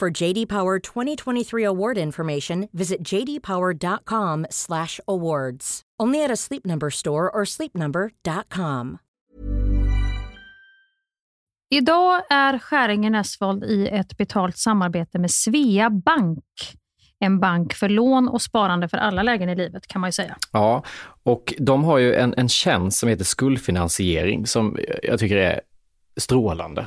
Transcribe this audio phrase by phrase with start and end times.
[0.00, 5.82] For JD Power 2023 award information, visit jdpower.com/awards.
[6.02, 8.98] Only at a Sleep Number store or sleepnumber.com.
[11.70, 16.44] Idag är Skäringen Esvold i ett betalt samarbete med Svea Bank.
[17.20, 20.36] En bank för lån och sparande för alla lägen i livet kan man ju säga.
[20.52, 20.84] Ja,
[21.22, 25.60] och de har ju en, en tjänst som heter skuldfinansiering som jag tycker är
[26.16, 26.86] strålande,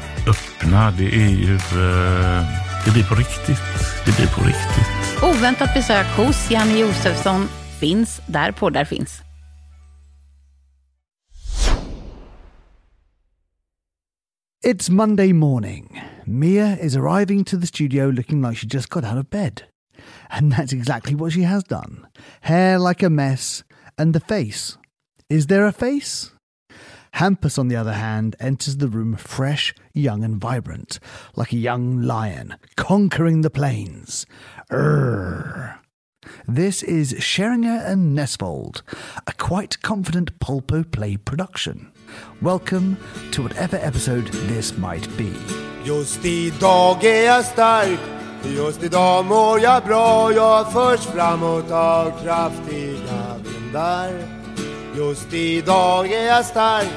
[0.27, 0.91] öppna.
[0.91, 1.55] Det är ju...
[1.55, 2.45] eh,
[2.85, 3.61] det blir på riktigt.
[4.05, 5.23] Det blir på riktigt.
[5.23, 7.47] Oväntat besök hos Janne Josefsson
[7.79, 9.21] finns där poddar finns.
[14.65, 16.01] It's Monday morning.
[16.25, 19.63] Mia is arriving to the studio looking like she just got out of bed.
[20.29, 22.05] And that's exactly what she has done.
[22.41, 23.63] Hair like a mess,
[23.97, 24.77] and the face.
[25.29, 26.31] Is there a face?
[27.15, 30.99] Hampus, on the other hand, enters the room fresh, young, and vibrant,
[31.35, 34.25] like a young lion conquering the plains.
[34.71, 35.77] Urgh.
[36.47, 38.83] This is Scheringer and Nesvold,
[39.27, 41.91] a quite confident Pulpo Play production.
[42.41, 42.97] Welcome
[43.31, 45.33] to whatever episode this might be.
[45.83, 47.99] Just idag är jag stark
[48.43, 54.40] Just idag mår jag bra Jag förs framåt av kraftiga vindar
[54.95, 56.87] Just idag är jag stark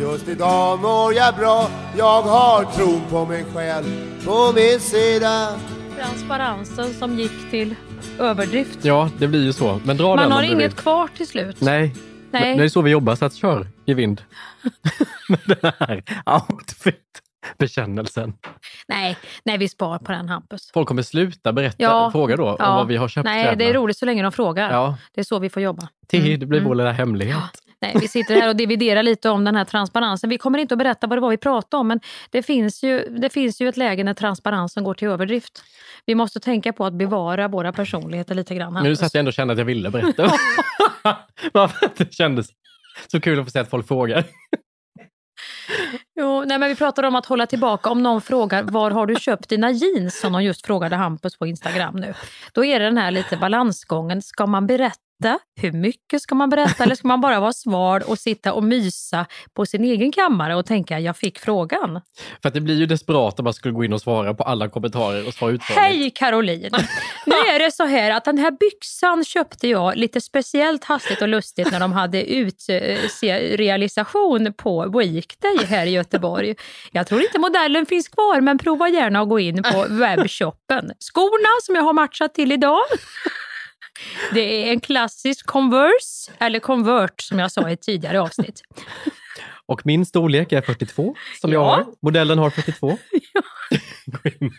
[0.00, 3.84] Just idag mår jag bra Jag har tron på mig själv
[4.24, 5.58] på min sida
[5.98, 7.74] Transparensen som gick till
[8.18, 8.78] överdrift.
[8.82, 9.80] Ja, det blir ju så.
[9.84, 10.78] Men dra Man den har om du inget vill.
[10.78, 11.60] kvar till slut.
[11.60, 11.94] Nej.
[12.30, 12.42] Nej.
[12.42, 14.22] Men Det är så vi jobbar, så att kör i vind.
[15.28, 16.02] Med den här
[17.58, 18.34] Bekännelsen.
[18.88, 20.70] Nej, nej, vi spar på den Hampus.
[20.74, 22.68] Folk kommer sluta berätta, Ja, fråga då ja.
[22.70, 23.58] om vad vi har köpt Nej, kläderna.
[23.58, 24.72] det är roligt så länge de frågar.
[24.72, 25.88] Ja, Det är så vi får jobba.
[26.10, 27.60] det, det blir vår lilla hemlighet.
[27.80, 30.30] Nej, vi sitter här och dividerar lite om den här transparensen.
[30.30, 32.00] Vi kommer inte att berätta vad det var vi pratade om, men
[32.30, 35.62] det finns ju, det finns ju ett läge när transparensen går till överdrift.
[36.06, 38.72] Vi måste tänka på att bevara våra personligheter lite grann.
[38.72, 40.22] Men nu satt jag ändå och kände att jag ville berätta.
[41.52, 42.46] Varför det kändes
[43.06, 44.24] så kul att få se att folk frågar.
[46.20, 47.90] Jo, nej, men vi pratade om att hålla tillbaka.
[47.90, 51.46] Om någon frågar var har du köpt dina jeans, som de just frågade Hampus på
[51.46, 52.14] Instagram nu.
[52.52, 54.22] Då är det den här lite balansgången.
[54.22, 55.03] Ska man berätta?
[55.60, 56.84] Hur mycket ska man berätta?
[56.84, 60.66] Eller ska man bara vara sval och sitta och mysa på sin egen kammare och
[60.66, 62.00] tänka jag fick frågan?
[62.42, 64.68] För att det blir ju desperat om man skulle gå in och svara på alla
[64.68, 65.80] kommentarer och svara utförligt.
[65.80, 66.70] Hej Caroline!
[67.26, 71.28] Nu är det så här att den här byxan köpte jag lite speciellt hastigt och
[71.28, 76.54] lustigt när de hade utrealisation på Weekday här i Göteborg.
[76.92, 80.90] Jag tror inte modellen finns kvar men prova gärna att gå in på webbshoppen.
[80.98, 82.82] Skorna som jag har matchat till idag.
[84.34, 88.62] Det är en klassisk Converse, eller Convert som jag sa i ett tidigare avsnitt.
[89.66, 91.74] Och min storlek är 42, som jag Ja.
[91.74, 91.86] har.
[92.02, 92.88] Modellen har 42.
[94.06, 94.52] Gå in.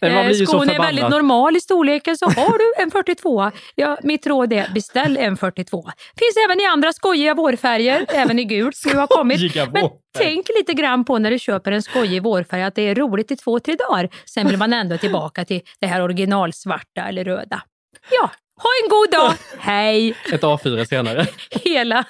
[0.00, 4.26] Nej, Eh, Skon är väldigt normal i storleken, så har du en 42 ja, mitt
[4.26, 5.82] råd är beställ en 42.
[6.18, 9.54] Finns även i andra skojiga vårfärger, även i gult som har kommit.
[9.72, 9.88] Men
[10.18, 13.36] tänk lite grann på när du köper en skojig vårfärg att det är roligt i
[13.36, 14.08] två, tre dagar.
[14.24, 17.62] Sen vill man ändå tillbaka till det här originalsvarta eller röda.
[18.10, 19.34] Ja, ha en god dag!
[19.58, 20.14] Hej!
[20.32, 21.26] Ett A4 senare.
[21.50, 22.04] Hela,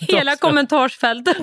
[0.00, 1.36] hela kommentarsfältet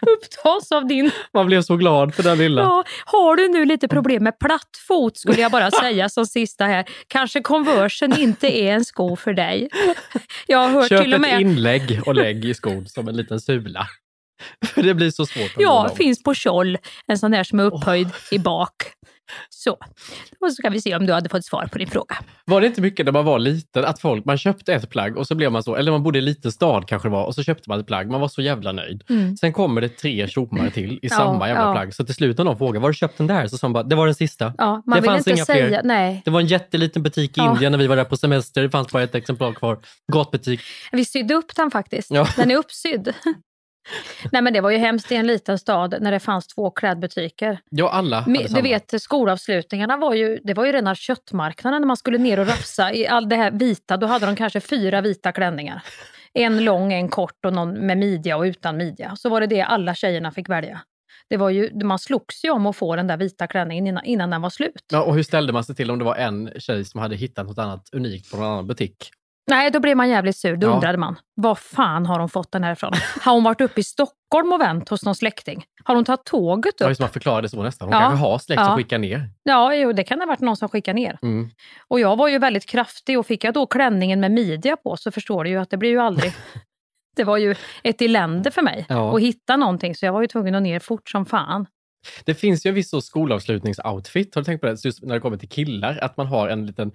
[0.00, 2.62] upptas av din Man blev så glad för den lilla.
[2.62, 6.64] Ja, har du nu lite problem med platt fot skulle jag bara säga som sista
[6.64, 6.84] här.
[7.08, 9.68] Kanske Conversen inte är en sko för dig.
[10.46, 11.40] Jag har hört Köp till och ett med...
[11.40, 13.88] inlägg och lägg i skon som en liten sula.
[14.66, 15.50] För det blir så svårt.
[15.56, 16.78] att Ja, finns på Tjoll.
[17.06, 18.72] En sån där som är upphöjd i bak.
[19.50, 19.72] Så,
[20.40, 22.16] och så ska vi se om du hade fått svar på din fråga.
[22.44, 25.26] Var det inte mycket när man var liten att folk, man köpte ett plagg och
[25.26, 27.34] så blev man så, eller man bodde i en liten stad kanske det var, och
[27.34, 29.04] så köpte man ett plagg, man var så jävla nöjd.
[29.10, 29.36] Mm.
[29.36, 31.72] Sen kommer det tre tjommar till i Ja, samma jävla ja.
[31.72, 31.94] plagg.
[31.94, 33.46] Så till slut när någon frågar, var du köpt den där?
[33.46, 34.52] Så sa man bara, det var den sista.
[34.58, 35.68] Ja, man det fanns inga säga...
[35.68, 35.80] fler.
[35.84, 36.22] Nej.
[36.24, 37.52] Det var en jätteliten butik i Ja.
[37.52, 38.62] Indien när vi var där på semester.
[38.62, 39.78] Det fanns bara ett exemplar kvar.
[40.12, 40.60] Gatbutik.
[40.92, 42.10] Vi sydde upp den faktiskt.
[42.36, 43.14] Den är uppsydd.
[44.32, 47.58] Nej men det var ju hemskt i en liten stad när det fanns två klädbutiker.
[47.70, 48.62] Ja, alla hade Men, du samma.
[48.62, 52.92] vet, skolavslutningarna var ju, det var ju rena köttmarknaden när man skulle ner och rafsa
[52.92, 53.96] i all det här vita.
[53.96, 55.82] Då hade de kanske fyra vita klänningar.
[56.32, 59.16] En lång, en kort och någon med midja och utan midja.
[59.16, 60.80] Så var det det alla tjejerna fick välja.
[61.28, 64.30] Det var ju, man slogs ju om att få den där vita klänningen innan, innan
[64.30, 64.84] den var slut.
[64.92, 67.46] Ja, och hur ställde man sig till om det var en tjej som hade hittat
[67.46, 69.10] något annat unikt på någon annan butik?
[69.50, 70.56] Nej, då blev man jävligt sur.
[70.56, 70.70] Då Ja.
[70.74, 72.92] undrade man, var fan har hon fått den här ifrån?
[73.20, 75.64] Har hon varit uppe i Stockholm och vänt hos någon släkting?
[75.84, 76.90] Har hon tagit tåget Ja, upp?
[76.90, 77.88] just man förklarade så nästan.
[77.88, 78.00] Hon Ja.
[78.00, 78.76] kanske har släkt som Ja.
[78.76, 79.30] skickar ner.
[79.42, 81.18] Ja, jo, det kan ha varit någon som skickade ner.
[81.22, 81.50] Mm.
[81.88, 85.10] Och jag var ju väldigt kraftig och fick jag då klänningen med midja på så
[85.10, 86.32] förstår du ju att det blir ju aldrig...
[87.16, 89.14] Det var ju ett elände för mig Ja.
[89.16, 91.66] att hitta någonting så jag var ju tvungen att ner fort som fan.
[92.24, 94.84] Det finns ju en viss så skolavslutningsoutfit, har du tänkt på det?
[94.84, 96.92] Just när det kommer till killar, att man har en liten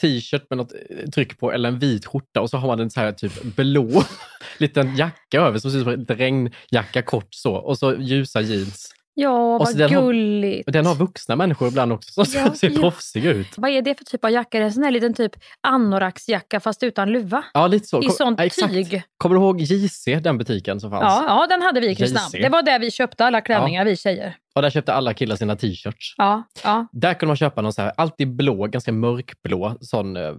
[0.00, 2.90] t-shirt med något eh, tryck på eller en vit skjorta och så har man en
[2.90, 4.02] så här typ blå
[4.58, 8.94] liten jacka över som ser ut som en regnjacka kort så och så ljusa jeans.
[9.14, 10.66] Ja, vad den har- gulligt.
[10.66, 12.80] Och den har vuxna människor ibland också som Ja, ser ja.
[12.80, 13.48] proffsiga ut.
[13.56, 14.56] Vad är det för typ av jacka?
[14.58, 17.44] Är det en sån här liten typ anoraxjacka fast utan luva?
[17.54, 18.02] Ja, lite så.
[18.02, 19.02] I Kom- sånt ja, tyg.
[19.16, 21.02] Kommer du ihåg JC, den butiken som fanns?
[21.02, 22.32] Ja, ja, den hade vi i Kristinehamn.
[22.32, 24.36] Det var där vi köpte alla klänningar, vi tjejer.
[24.54, 26.14] Och där köpte alla killar sina t-shirts.
[26.16, 26.86] Ja, ja.
[26.92, 30.32] Där kunde man köpa någon så här, alltid blå, ganska mörkblå, sån eh,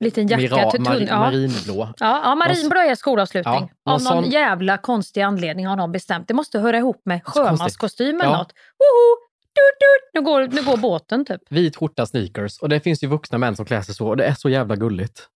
[0.00, 0.42] Liten jacka.
[0.42, 1.18] mira, till mar, tunn, ja.
[1.18, 1.88] marinblå.
[1.98, 3.54] Ja, ja marinblå är skolavslutning.
[3.84, 6.28] Ja, någon Av någon sån- jävla konstig anledning har någon bestämt.
[6.28, 8.38] Det måste höra ihop med sjömanskostym eller Ja.
[8.38, 8.52] något.
[8.78, 9.26] Woho!
[10.14, 11.40] Nu, går, nu går båten typ.
[11.50, 12.58] Vit skjorta, sneakers.
[12.62, 14.76] Och det finns ju vuxna män som klär sig så och det är så jävla
[14.76, 15.28] gulligt.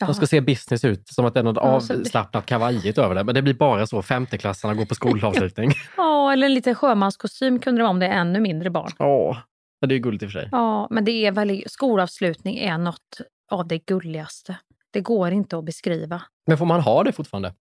[0.00, 3.24] De ska se business ut, som att det är något avslappnat kavajigt över det.
[3.24, 5.72] Men det blir bara så, femteklassarna går på skolavslutning.
[5.96, 8.90] Ja, eller en liten sjömanskostym kunde det vara om det är ännu mindre barn.
[8.98, 9.42] Ja,
[9.86, 10.48] det är gulligt i och för sig.
[10.52, 14.56] Ja, men det är väl, skolavslutning är något av det gulligaste.
[14.90, 16.22] Det går inte att beskriva.
[16.46, 17.54] Men får man ha det fortfarande?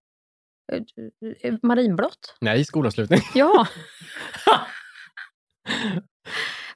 [0.72, 0.82] Eh,
[1.42, 2.38] eh, Marinblått?
[2.42, 3.20] Nej, skolavslutning.
[3.34, 3.68] Ja.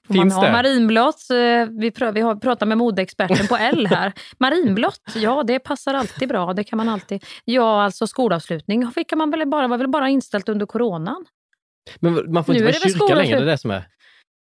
[0.10, 0.52] Får man Finns ha det?
[0.52, 1.30] marinblått?
[1.30, 1.36] Eh,
[1.80, 4.14] Vi, pr- vi har pratat med modeexperten på L här.
[4.40, 6.54] Marinblått, ja det passar alltid bra.
[6.54, 7.24] Det kan man alltid.
[7.46, 11.26] Ja, alltså skolavslutning fick man väl bara, var väl bara inställt under coronan.
[12.00, 13.88] Men man får Nu inte är vara i kyrkan längre, det är det som är.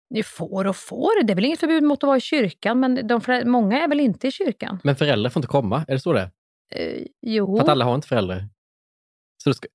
[0.09, 1.23] Ni får och får.
[1.23, 3.99] Det är väl inget förbud mot att vara i kyrkan, men de, många är väl
[3.99, 4.79] inte i kyrkan?
[4.83, 6.31] Men föräldrar får inte komma, är det så det?
[6.75, 7.57] Eh, jo.
[7.57, 8.47] För att alla har inte föräldrar.
[9.43, 9.67] Så du ska...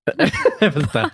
[0.67, 1.11] Inte.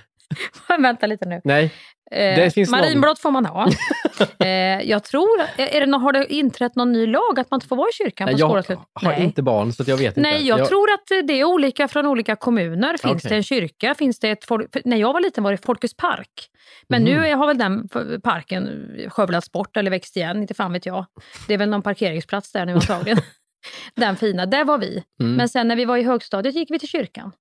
[0.78, 1.40] Vänta lite nu.
[1.44, 1.73] Nej,
[2.11, 3.68] Eh, marinblått får man ha.
[4.38, 4.49] eh,
[4.82, 7.88] jag tror, är det, har det inträtt någon ny lag att man inte får vara
[7.88, 8.78] i kyrkan på jag skolavslut?
[8.92, 10.20] har inte barn så jag vet inte.
[10.20, 12.96] Nej, jag, tror att det är olika från olika kommuner.
[12.96, 13.28] Finns Okej.
[13.28, 13.94] det en kyrka?
[13.94, 14.44] Finns det ett
[14.84, 16.50] när jag var liten var det Folkets park.
[16.88, 17.12] Men Mhm.
[17.12, 17.88] nu har väl den
[18.23, 21.06] parken skövlats bort eller växt igen, inte fan vet jag.
[21.49, 23.18] Det är väl någon parkeringsplats där nu antagligen.
[23.96, 25.02] den fina, där var vi.
[25.20, 25.34] Mm.
[25.37, 27.32] Men sen när vi var i högstadiet gick vi till kyrkan.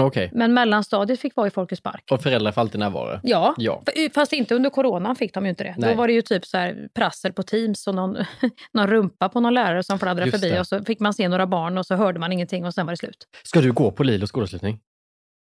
[0.00, 0.30] Okej.
[0.32, 2.04] Men mellanstadiet fick vara i Folkets park.
[2.10, 3.20] Och föräldrar får alltid närvara?
[3.22, 3.82] Ja, Ja.
[3.96, 5.74] F- fast inte under coronan fick de ju inte det.
[5.78, 5.90] Nej.
[5.90, 8.16] Då var det ju typ så här prassel på Teams och någon,
[8.72, 10.60] någon rumpa på någon lärare som fladdrade Just förbi det.
[10.60, 12.92] och så fick man se några barn och så hörde man ingenting och sen var
[12.92, 13.26] det slut.
[13.44, 14.78] Ska du gå på Lilos skolavslutning?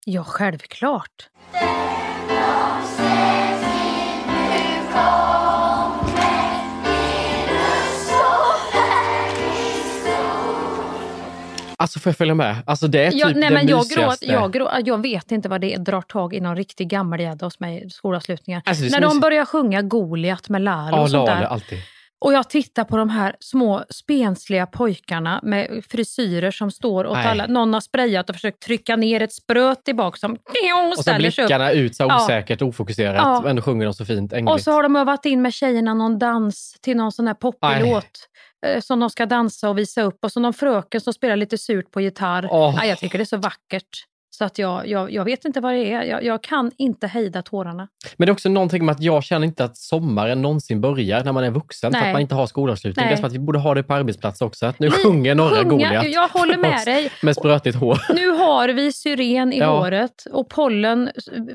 [0.07, 1.29] Ja, självklart.
[11.83, 12.57] Alltså får jag följa med?
[12.67, 15.49] Alltså det är typ Jag, nej, det men jag, gråt, jag, grå, jag vet inte
[15.49, 18.63] vad det är, drar tag i någon riktig gammelgädda hos mig skolavslutningar.
[18.65, 21.47] Alltså, så När de börjar sjunga Goliat med Lalo Ja, och sånt Lale, där.
[21.47, 21.79] alltid.
[22.25, 27.27] Och jag tittar på de här små spensliga pojkarna med frisyrer som står åt Nej.
[27.27, 27.47] alla.
[27.47, 31.31] Någon har sprayat och försökt trycka ner ett spröt i bak som Och så ställer
[31.31, 31.49] sig upp.
[31.49, 32.25] blickarna ut så Ja.
[32.25, 33.17] osäkert, ofokuserat.
[33.17, 33.39] Ja.
[33.41, 34.53] Och ändå sjunger de så fint, ängligt.
[34.55, 37.81] Och så har de övat in med tjejerna någon dans till någon sån här poppig
[37.81, 38.29] låt
[38.83, 40.25] som de ska dansa och visa upp.
[40.25, 42.49] Och så någon fröken som spelar lite surt på gitarr.
[42.51, 42.75] Åh.
[42.77, 44.07] Nej, jag tycker det är så vackert.
[44.35, 46.03] Så att jag, jag, jag vet inte vad det är.
[46.03, 47.89] Jag, jag kan inte hejda tårarna.
[48.17, 51.33] Men det är också någonting med att jag känner inte att sommaren någonsin börjar när
[51.33, 52.09] man är vuxen för Nej.
[52.09, 53.05] att man inte har skolavslutning.
[53.05, 53.11] Nej.
[53.11, 54.67] Det är som att vi borde ha det på arbetsplatser också.
[54.67, 56.07] Att nu Vi- sjunger några sjunga- Goliat.
[56.09, 57.11] Jag håller med för dig.
[57.23, 57.99] Med sprötigt hår.
[58.15, 59.79] Nu har vi syren i Ja.
[59.81, 61.11] håret och pollen,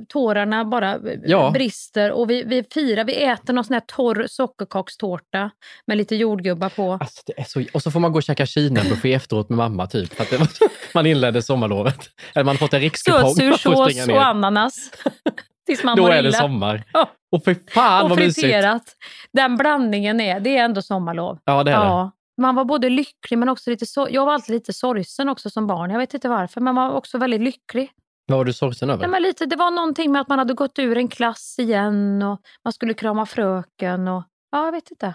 [0.10, 1.52] tårarna bara eh, Ja.
[1.52, 5.50] brister och vi, vi firar, vi äter någon sån här torr sockerkakstårta
[5.88, 6.92] med lite jordgubbar på.
[6.94, 7.64] Alltså, det är så...
[7.74, 10.14] Och så får man gå och käka Kina-buffé efteråt med mamma typ.
[10.14, 10.48] För att var...
[10.94, 12.00] man inledde sommarlovet.
[12.36, 14.16] Eller man har fått en springa ner.
[14.16, 14.92] och ananas.
[15.66, 16.84] Tills man Då är det sommar.
[16.94, 17.10] Ja.
[17.32, 18.96] Och för fan och vad mysigt!
[19.34, 21.40] Den blandningen är, det är ändå sommarlov.
[21.44, 21.86] Ja, det är det.
[21.86, 22.12] Ja.
[22.42, 25.68] Man var både lycklig men också lite så, Jag var alltid lite sorgsen också som
[25.68, 25.92] barn.
[25.92, 27.92] Jag vet inte varför, men man var också väldigt lycklig.
[28.28, 29.02] Vad var du sorgsen över?
[29.02, 32.24] Nej, men lite, det var någonting med att man hade gått ur en klass igen
[32.24, 34.08] och man skulle krama fröken.
[34.08, 35.14] Och, ja, jag vet inte.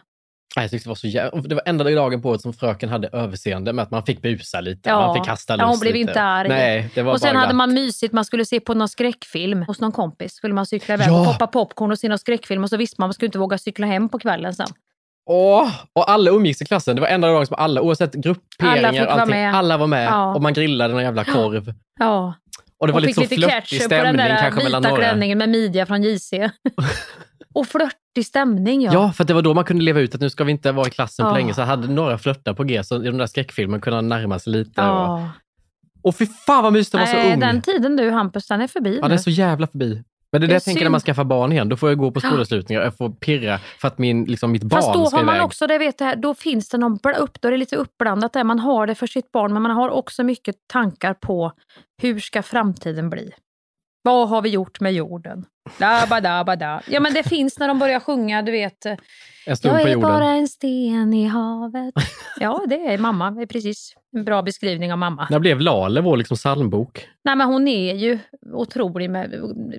[0.54, 1.40] Jag tyckte det var så jävla...
[1.40, 4.60] Det var enda dagen på året som fröken hade överseende med att man fick busa
[4.60, 4.88] lite.
[4.90, 5.00] Ja.
[5.06, 6.10] Man fick kasta Ja, hon blev lite.
[6.10, 6.48] inte arg.
[6.48, 7.56] Nej, det var och sen hade glatt.
[7.56, 10.32] man mysigt, man skulle se på någon skräckfilm hos någon kompis.
[10.34, 11.20] Skulle man cykla iväg Ja.
[11.20, 13.38] och poppa popcorn och se någon skräckfilm och så visste man att man skulle inte
[13.38, 14.66] våga cykla hem på kvällen sen.
[15.30, 16.96] Åh, och alla umgicks i klassen.
[16.96, 19.54] Det var enda dagen som alla, oavsett grupperingar, Alla vara allting, med.
[19.54, 20.06] alla var med.
[20.06, 20.34] Ja.
[20.34, 21.74] Och man grillade någon jävla korv.
[22.00, 22.34] Ja.
[22.78, 24.62] Och det var och lite fick så lite flörtig ketchup på den stämning där kanske
[24.64, 26.32] mellan vita klänningen med midja från JC.
[27.54, 28.92] och flörtig stämning ja.
[28.92, 30.86] Ja, för det var då man kunde leva ut att nu ska vi inte vara
[30.88, 31.30] i klassen Ja.
[31.30, 31.54] på länge.
[31.54, 34.52] Så hade några flörtar på G, så i den där skräckfilmen kunde han närma sig
[34.52, 34.80] lite.
[34.80, 35.30] Och, Ja.
[36.02, 37.40] och fy fan vad mysigt att vara så ung!
[37.40, 39.08] den tiden du Hampus, den är förbi Ja, nu.
[39.08, 40.02] det är så jävla förbi.
[40.34, 40.90] Men det är det jag tänker när synd.
[40.92, 41.68] man skaffar barn igen.
[41.68, 44.82] Då får jag gå på skolavslutningar och få pirra för att min, liksom, mitt barn
[44.82, 45.44] Fast då ska har man iväg.
[45.46, 48.44] också, det vet jag, då finns det någon upp, då är det lite uppblandat där.
[48.44, 51.52] Man har det för sitt barn, men man har också mycket tankar på
[52.02, 53.30] hur ska framtiden bli?
[54.02, 55.44] Vad har vi gjort med jorden?
[55.78, 56.82] Da, ba, da, ba, da.
[56.88, 58.86] Ja, men det finns när de börjar sjunga, du vet.
[58.86, 58.94] eh,
[59.62, 61.94] Jag är bara en sten i havet.
[62.40, 63.30] Ja, det är mamma.
[63.30, 65.26] Det är precis en bra beskrivning av mamma.
[65.30, 67.08] När blev Lale vår liksom psalmbok?
[67.24, 68.18] Nej, men hon är ju
[68.52, 69.34] otrolig med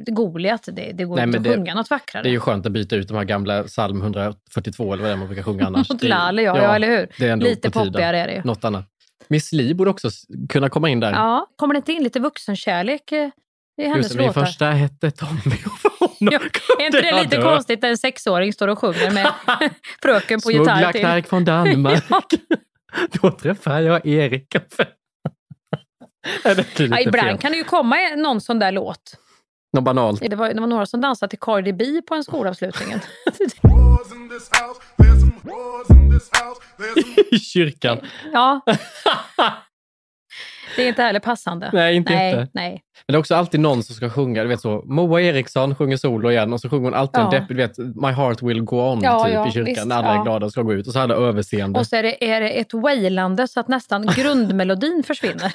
[0.08, 0.70] Goliat.
[0.72, 2.24] Det, det går Nej, inte att det- sjunga något vackrare.
[2.24, 5.14] Det är ju skönt att byta ut de här gamla psalm 142 eller vad det
[5.14, 5.90] är man brukar sjunga annars.
[5.92, 7.08] Mot Lalle, ja, ja, eller hur?
[7.20, 8.42] Det är ändå Lite poppigare är det ju.
[8.44, 8.86] Något annat.
[9.28, 10.10] Miss Li borde också
[10.50, 11.12] kunna komma in där.
[11.12, 13.12] Ja, kommer det inte in lite vuxenkärlek
[13.82, 14.46] eh, i hennes Just det, min låtar?
[14.46, 16.16] första hette Tommy och honom.
[16.20, 16.40] Ja,
[16.80, 19.32] är inte det lite konstigt när en sexåring står och sjunger med
[20.02, 21.02] fröken på Smuggla gitarr till?
[21.02, 22.04] knark från Danmark.
[23.22, 24.48] Då träffar jag Erik.
[26.44, 27.38] Det blir Ja, ibland fel.
[27.38, 29.18] kan det ju komma någon sån där låt.
[29.74, 30.22] Något banalt.
[30.30, 32.94] Det var, det var några som dansade till Cardi B på en skolavslutning.
[37.32, 38.00] I kyrkan.
[38.34, 38.62] ja.
[40.76, 41.70] Det är inte heller passande.
[41.74, 42.52] Nej, inte nej, jätte.
[42.54, 42.84] nej.
[43.08, 44.44] Men det är också alltid någon som ska sjunga.
[44.44, 47.40] Du vet så, Moa Eriksson sjunger solo igen och så sjunger hon alltid en Ja.
[47.40, 49.96] deppig, du vet, My heart will go on Ja, typ ja, i kyrkan visst, när
[49.96, 50.88] alla är glada och ska gå ut.
[50.88, 51.80] Och så hade överseende.
[51.80, 55.54] Och så är det, är det ett wailande så att nästan grundmelodin försvinner.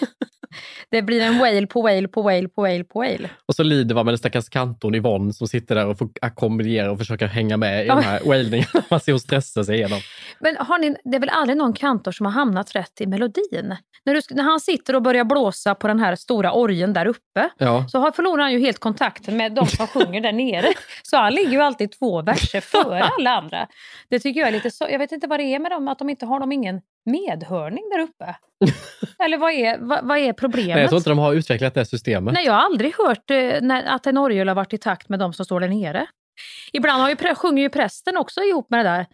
[0.90, 3.28] Det blir en wail på wail på wail på wail på wail.
[3.46, 6.90] Och så lider man med den stackars kantorn Yvonne som sitter där och får ackompagnera
[6.92, 8.82] och försöker hänga med i de här wailningarna.
[8.90, 9.98] Man ser hon stressa sig igenom.
[10.40, 13.76] Men har ni, det är väl aldrig någon kantor som har hamnat rätt i melodin?
[14.04, 17.50] När, du, när han sitter och börjar blåsa på den här stora orgeln där uppe
[17.58, 17.88] Ja.
[17.88, 20.72] så har, förlorar han ju helt kontakten med de som sjunger där nere.
[21.02, 23.68] Så han ligger ju alltid två verser före alla andra.
[24.10, 24.86] Det tycker jag är lite så.
[24.90, 27.84] Jag vet inte vad det är med dem, att de inte har de ingen medhörning
[27.90, 28.36] där uppe?
[29.24, 30.74] Eller vad är, vad, vad är problemet?
[30.74, 32.34] Nej, jag tror inte de har utvecklat det systemet.
[32.34, 35.18] Nej, jag har aldrig hört eh, när, att en orgel har varit i takt med
[35.18, 36.06] de som står där nere.
[36.72, 39.06] Ibland har ju, sjunger ju prästen också ihop med det där.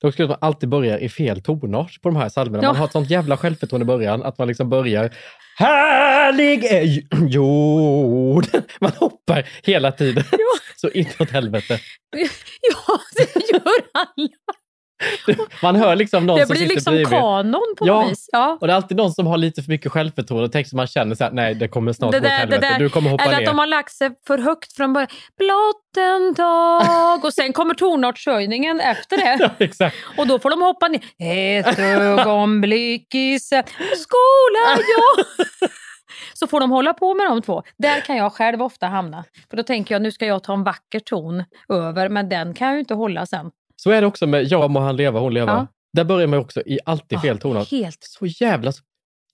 [0.00, 2.62] Det är kul att man alltid börjar i fel tonart på de här psalmerna.
[2.62, 2.68] Ja.
[2.68, 5.10] Man har ett sånt jävla självförtroende i början att man liksom börjar
[5.58, 6.82] Härlig är
[7.28, 8.62] jorden.
[8.80, 10.24] Man hoppar hela tiden.
[10.76, 11.80] Så inåt helvete.
[12.60, 14.28] Ja, det gör alla.
[15.62, 17.08] Man hör liksom någon Det som blir sitter liksom bredvid.
[17.10, 18.00] kanon på Ja.
[18.02, 18.28] något vis.
[18.32, 18.58] Ja.
[18.60, 21.14] Och det är alltid någon som har lite för mycket självförtroende och tänker man känner
[21.14, 22.76] så här, nej det kommer snart Det gå åt det helvete.
[22.78, 23.42] du kommer hoppa eller ner.
[23.42, 25.08] att de har lagt sig för högt från början.
[25.38, 29.50] Blott en dag och sen kommer tonartshöjningen efter det.
[29.78, 29.90] Ja.
[30.16, 31.00] Och då får de hoppa ner.
[31.68, 33.38] Ett ögonblick i.
[33.40, 33.64] Skola
[34.96, 35.24] jag.
[36.34, 37.62] Så får de hålla på med de två.
[37.78, 39.24] Där kan jag själv ofta hamna.
[39.50, 42.66] För då tänker jag nu ska jag ta en vacker ton över men den kan
[42.66, 43.50] jag ju inte hålla sen.
[43.82, 45.52] Så är det också med Ja må han leva, hon leva.
[45.52, 45.66] Ja.
[45.92, 47.70] Där börjar man också i alltid fel tonart.
[47.70, 47.98] Helt.
[48.00, 48.72] Så jävla...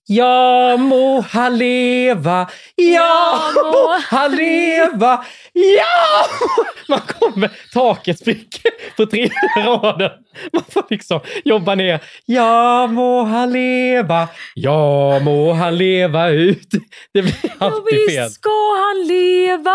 [0.06, 3.40] Ja må han leva, ja
[3.72, 6.26] må han leva, ja!
[6.88, 9.32] Man kommer, taket spricker på tredje
[9.66, 10.10] raden.
[10.52, 12.00] Man får liksom jobba ner.
[12.26, 16.68] Ja må han leva, ja må han leva ut.
[17.14, 18.24] Det blir Ja, alltid fel.
[18.24, 19.74] visst ska han leva.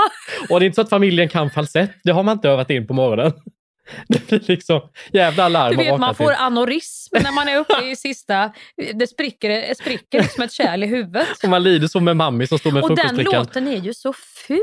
[0.50, 1.92] Och det är inte så att familjen kan falsett.
[2.04, 3.32] Det har man inte övat in på morgonen.
[4.08, 4.82] Det blir liksom
[5.14, 6.36] jävla larm Du vet man får till.
[6.40, 8.52] anorysm när man är uppe i sista...
[8.94, 11.28] Det spricker, det spricker liksom ett kärl i huvudet.
[11.44, 14.14] Och man lider så med mammi som står med Och den låten är ju så
[14.48, 14.62] ful.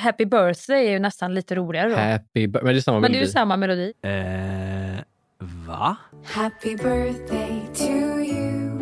[0.00, 1.96] Happy birthday är ju nästan lite roligare då.
[1.96, 3.32] Happy Men det är samma Men det är ju melodi.
[3.32, 3.92] samma melodi.
[4.04, 5.04] Eh,
[5.66, 5.96] va?
[6.32, 8.80] Happy birthday to you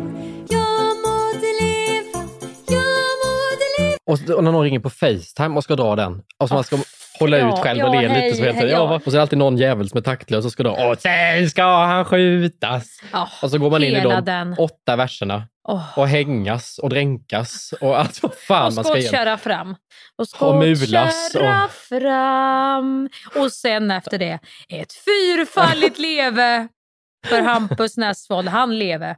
[0.49, 2.27] Jag må du leva,
[2.67, 6.21] jag må du leva Och, och när någon ringer på Facetime och ska dra den.
[6.37, 6.77] Och så man ska
[7.21, 8.95] hålla ja, ut själv ja, och le hej, lite så helt hej, ja.
[8.95, 10.71] Och så är det alltid någon jävel som är taktlös och ska dra.
[10.89, 13.01] Och sen ska han skjutas.
[13.11, 14.55] Ja, Och så går man in i de den.
[14.57, 15.47] åtta verserna.
[15.67, 15.99] Åh.
[15.99, 19.75] Och hängas och dränkas och allt vad fan Och man ska skottköra fram.
[20.17, 23.09] Och skottköra och- fram.
[23.35, 26.67] Och sen efter det, ett fyrfaldigt leve
[27.27, 28.47] för Hampus Nessvold.
[28.47, 29.15] Han leve.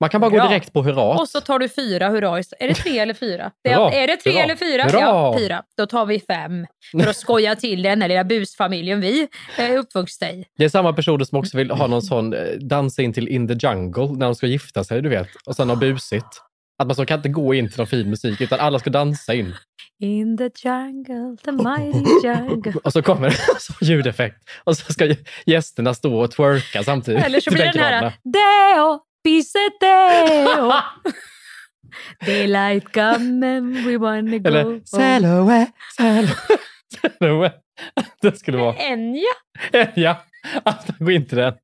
[0.00, 0.42] Man kan bara Bra.
[0.42, 1.02] gå direkt på hurra.
[1.20, 2.38] Och så tar du fyra hurra.
[2.38, 3.50] Är det tre eller fyra?
[3.64, 3.92] Det är, Hurra.
[3.92, 4.42] är det tre Hurra.
[4.42, 4.82] eller fyra?
[4.82, 5.00] Hurra.
[5.00, 5.62] Ja, fyra.
[5.76, 6.66] Då tar vi fem.
[7.02, 10.44] För att skoja till den här lilla busfamiljen vi är uppvuxna i.
[10.58, 13.48] Det är samma personer som också vill ha någon sån eh, dansa in till In
[13.48, 15.28] the Jungle när de ska gifta sig, du vet.
[15.46, 16.42] Och sen har busigt.
[16.78, 19.34] Att man så kan inte gå in till någon fin musik utan alla ska dansa
[19.34, 19.54] in.
[20.00, 22.72] In the jungle, the mighty jungle.
[22.84, 24.36] Och så kommer det så ljudeffekt.
[24.64, 25.14] Och så ska
[25.46, 27.24] gästerna stå och twerka samtidigt.
[27.24, 28.12] Eller så blir det den här.
[28.24, 30.72] Deo, piseteo.
[32.26, 34.48] Daylight come and we wanna go.
[34.48, 35.66] Eller Saloe,
[37.20, 37.52] Saloe.
[38.22, 38.76] Det skulle vara...
[38.76, 39.20] Enya.
[39.94, 40.16] Ja,
[40.62, 41.54] att gå in till den.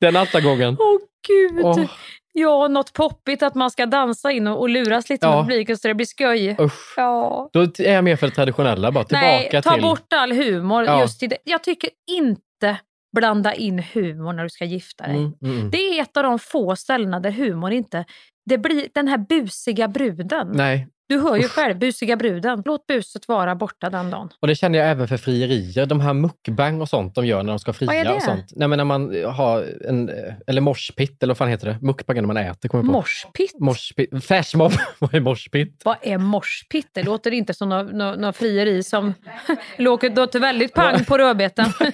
[0.00, 0.76] Den altagången.
[0.80, 1.64] Åh gud.
[1.64, 1.90] Åh.
[2.32, 5.36] Ja, något poppigt att man ska dansa in och, och luras lite Ja.
[5.36, 6.56] med publiken så det blir skoj.
[6.60, 6.94] Usch.
[6.96, 7.50] Ja.
[7.52, 8.92] Då är jag mer för det traditionella.
[8.92, 9.82] Bara tillbaka Nej, ta till...
[9.82, 10.84] bort all humor.
[10.84, 11.00] Ja.
[11.00, 11.38] Just i det.
[11.44, 12.76] Jag tycker inte
[13.16, 15.16] blanda in humor när du ska gifta dig.
[15.16, 15.70] Mm, mm, mm.
[15.70, 18.04] Det är ett av de få ställena där humor inte...
[18.46, 20.48] Det blir den här busiga bruden.
[20.52, 22.62] Nej, Du hör ju själv, busiga bruden.
[22.64, 24.28] Låt buset vara borta den dagen.
[24.40, 25.86] och det känner jag även för frierier.
[25.86, 28.14] De här mukbang och sånt de gör när de ska fria.
[28.14, 28.52] Och sånt.
[28.56, 30.10] Nej, men när man har en...
[30.46, 31.78] Eller moshpit, eller vad fan heter det?
[31.82, 32.92] Mukbang är när man äter, kommer jag på.
[32.92, 33.60] Morspitt?
[33.60, 34.24] Moshpit.
[34.24, 34.72] Flashmob.
[34.98, 35.82] Vad är moshpit?
[35.84, 36.90] Vad är morspitt?
[36.92, 39.14] Det låter inte som något nå, nå frieri som
[39.78, 41.72] låter väldigt pang på rödbetan.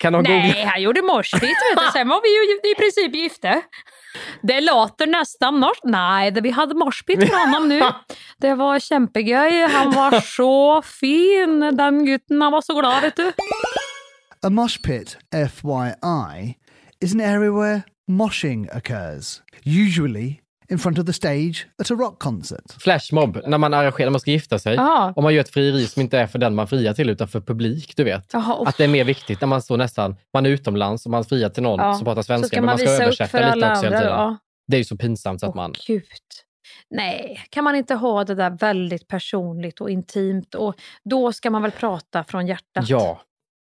[0.00, 0.70] Kan de Nej, googla?
[0.70, 1.00] han gjorde.
[1.32, 1.82] Vet du.
[1.92, 3.62] Sen var vi ju i princip gifta.
[4.42, 5.84] Det låter nästan norskt.
[5.84, 7.80] Nej, det, vi hade morspitt för honom nu.
[8.38, 9.66] Det var kämpegöj.
[9.68, 12.42] Han var så fin, den gutten.
[12.42, 13.32] Han var så glad, vet du.
[14.42, 16.54] A mosh pit, FYI,
[17.00, 22.18] is an area where moshing occurs, usually in front of the stage at a rock
[22.18, 22.72] concert.
[22.78, 24.74] Flashmob, när man arrangerar, när man ska gifta sig.
[24.74, 25.12] Jaha.
[25.16, 27.40] Om man gör ett frieri som inte är för den man friar till utan för
[27.40, 28.30] publik, du vet.
[28.32, 31.10] Jaha, och- Att det är mer viktigt när man står nästan, man är utomlands och
[31.10, 33.38] man friar till någon Ja, som pratar så svenska, ska men man man ska översätta
[33.38, 34.02] lite också hela andra tiden.
[34.02, 34.08] då.
[34.08, 34.36] Ja.
[34.66, 35.74] Det är ju så pinsamt så att man...
[35.86, 36.02] Gud.
[36.90, 40.54] Nej, kan man inte ha det där väldigt personligt och intimt?
[40.54, 40.74] Och
[41.04, 42.88] då ska man väl prata från hjärtat?
[42.88, 43.20] Ja.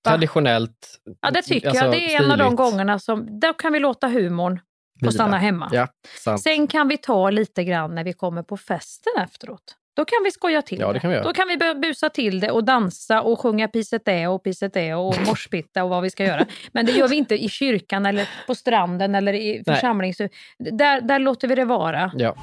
[0.09, 0.99] Traditionellt.
[1.21, 1.93] Ja, det tycker alltså, jag.
[1.95, 2.57] Det är en av de stiligt.
[2.57, 3.41] gångerna som...
[3.41, 4.61] Då kan vi låta humorn
[5.01, 5.13] Vila.
[5.13, 5.69] stanna hemma.
[5.73, 6.43] Ja, sant.
[6.43, 9.77] Sen kan vi ta lite grann när vi kommer på festen efteråt.
[9.97, 11.25] Då kan vi skoja till Ja, det kan vi göra.
[11.25, 14.97] Då kan vi busa till det och dansa och sjunga piset är och piset är
[14.97, 16.47] och morspitta och vad vi ska göra.
[16.73, 20.33] Men det gör vi inte i kyrkan eller på stranden eller i församlingshuset.
[20.59, 22.13] Där, där låter vi det vara.
[22.15, 22.37] Ja.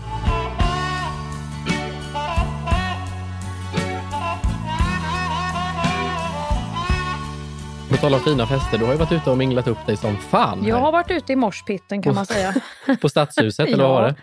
[7.97, 10.17] På tal om fina fester, du har ju varit ute och minglat upp dig som
[10.17, 10.63] fan.
[10.63, 10.81] Jag här.
[10.81, 12.53] har varit ute i morspitten kan man säga.
[13.01, 14.15] På Stadshuset, eller vad var det?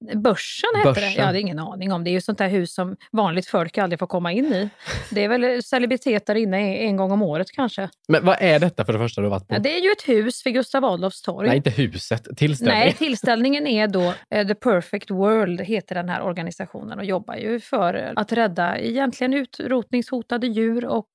[0.00, 0.94] Börsen hette det.
[0.94, 1.12] Börsen.
[1.12, 2.04] Jag hade ingen aning om.
[2.04, 4.70] Det är ju sånt där hus som vanligt folk aldrig får komma in i.
[5.10, 7.88] Det är väl celebriteter inne en gång om året kanske.
[8.08, 9.58] Men vad är detta för det första du har varit på?
[9.58, 11.48] Det är ju ett hus vid Gustav Adolfs torg.
[11.48, 12.28] Nej, inte huset.
[12.36, 12.78] Tillställning.
[12.78, 17.60] Nej, tillställningen är då eh, The Perfect World, heter den här organisationen och jobbar ju
[17.60, 21.08] för att rädda egentligen utrotningshotade djur och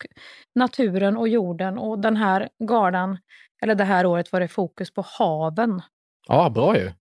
[0.55, 1.77] naturen och jorden.
[1.77, 3.17] Och den här galan,
[3.61, 5.81] eller det här året var det fokus på haven.
[6.27, 6.91] Ja, bra ju.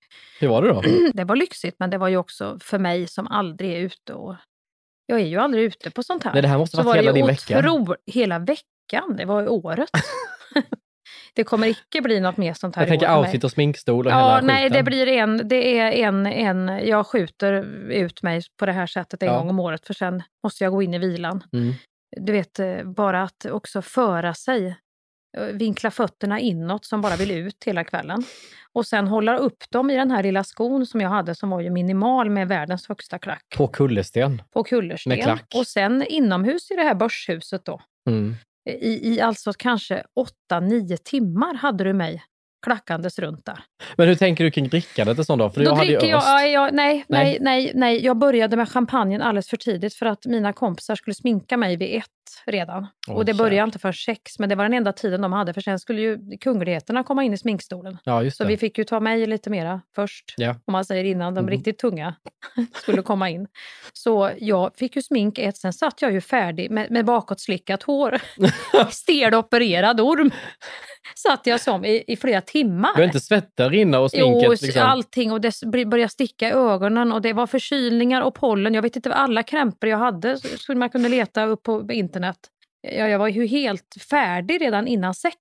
[0.41, 0.83] Hur var det då?
[1.15, 4.35] Det var lyxigt, men det var ju också för mig som aldrig är ute och...
[5.07, 6.33] Jag är ju aldrig ute på sånt här.
[6.33, 7.61] Nej, det här måste Så varit hela din vecka.
[7.63, 9.91] otro- Hela veckan, det var ju året.
[11.35, 14.17] det kommer icke bli något mer sånt här Jag tänker outfit och sminkstol och Ja,
[14.17, 14.77] hela nej, skiten.
[14.79, 17.53] det blir en, det är en, en, jag skjuter
[17.91, 19.39] ut mig på det här sättet en Ja.
[19.39, 21.45] gång om året för sen måste jag gå in i vilan.
[21.53, 21.75] Mm.
[22.17, 24.77] Du vet, eh, bara att också föra sig,
[25.53, 28.23] vinkla fötterna inåt som bara vill ut hela kvällen.
[28.73, 31.61] Och sen hålla upp dem i den här lilla skon som jag hade som var
[31.61, 34.43] ju minimal med världens högsta klack På kullersten.
[34.53, 35.11] på kullersten.
[35.11, 35.53] Med klack.
[35.55, 38.35] Och sen inomhus i det här börshuset då, Mm.
[38.71, 40.05] i, i alltså kanske
[40.53, 42.23] 8-9 timmar hade du mig
[42.63, 43.59] klackandes runt där.
[43.97, 45.55] Men hur tänker du kring drickandet en sån dag?
[45.55, 47.39] För Då jag dricker jag, ja, nej, Nej.
[47.41, 51.57] nej, nej, jag började med champagnen alldeles för tidigt för att mina kompisar skulle sminka
[51.57, 52.05] mig vid ett
[52.47, 52.87] redan.
[53.09, 53.67] Åh, och det började jävlar.
[53.69, 56.19] inte för sex, men det var den enda tiden de hade för sen skulle ju
[56.41, 57.99] kungligheterna komma in i sminkstolen.
[58.05, 60.51] Ja, Så vi fick ju ta mig lite mera först, Ja.
[60.65, 61.51] om man säger innan de Mhm.
[61.51, 62.15] riktigt tunga
[62.83, 63.47] skulle komma in.
[63.93, 68.21] Så jag fick ju smink ett, sen satt jag ju färdig med, med bakåtslickat hår.
[68.91, 70.31] Stel opererad orm.
[71.15, 72.97] Satt jag som i, i flera timmar.
[72.97, 74.43] Du inte svettar rinna och sminket?
[74.45, 74.83] Jo, liksom.
[74.83, 78.75] allting och det började sticka i ögonen och det var förkylningar och pollen.
[78.75, 82.37] Jag vet inte vad alla krämpor jag hade skulle man kunna leta upp på internet.
[82.81, 85.39] Jag, jag var ju helt färdig redan innan sex.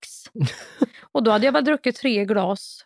[1.12, 2.86] och då hade jag bara druckit tre glas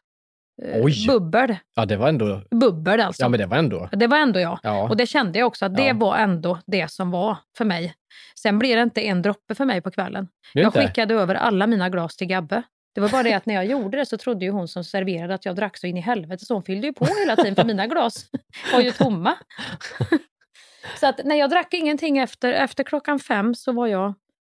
[0.63, 1.07] Oj.
[1.07, 1.55] bubbel.
[1.75, 2.41] Ja, det var ändå...
[2.51, 3.23] Bubbel alltså.
[3.23, 3.89] Ja, men det var ändå...
[3.91, 4.59] Det var ändå jag.
[4.63, 4.89] Ja.
[4.89, 5.93] Och det kände jag också att det Ja.
[5.93, 7.93] var ändå det som var för mig.
[8.39, 10.27] Sen blev det inte en droppe för mig på kvällen.
[10.53, 12.63] Jag skickade över alla mina glas till Gabbe.
[12.95, 15.33] Det var bara det att när jag gjorde det så trodde ju hon som serverade
[15.33, 17.63] att jag drack så in i helvete så hon fyllde ju på hela tiden för
[17.63, 18.25] mina glas
[18.73, 19.33] var ju tomma.
[20.99, 24.13] så att när jag drack ingenting efter, efter klockan fem så var jag,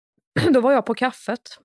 [0.51, 1.59] då var jag på kaffet.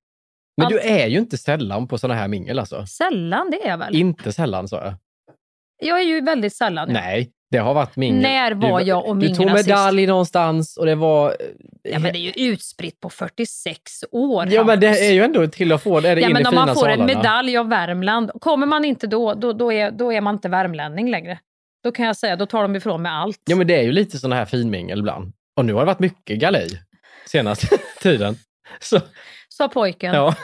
[0.57, 2.85] Men du är ju inte sällan på såna här mingel alltså.
[2.85, 3.95] Sällan det är jag väl?
[3.95, 4.93] Inte sällan sa jag.
[5.83, 6.89] Jag är ju väldigt sällan.
[6.93, 8.21] Nej, det har varit mingel.
[8.21, 11.35] När var du, jag och Du tog medalj någonstans och det var...
[11.83, 14.47] Ja, men det är ju utspritt på 46 år.
[14.47, 16.05] Ja, men det är ju ändå till och från.
[16.05, 17.05] Är det Ja, men om man får en salarna.
[17.05, 21.09] medalj av Värmland, kommer man inte då, då, då, är, då är man inte värmlänning
[21.11, 21.39] längre.
[21.83, 23.41] Då kan jag säga, då tar de ifrån med allt.
[23.45, 25.33] Ja, men det är ju lite såna här finmingel ibland.
[25.55, 26.69] Och nu har det varit mycket galej
[27.27, 27.67] senaste
[28.01, 28.35] tiden.
[28.79, 28.99] Så,
[29.53, 30.13] Sa pojken.
[30.15, 30.35] ja.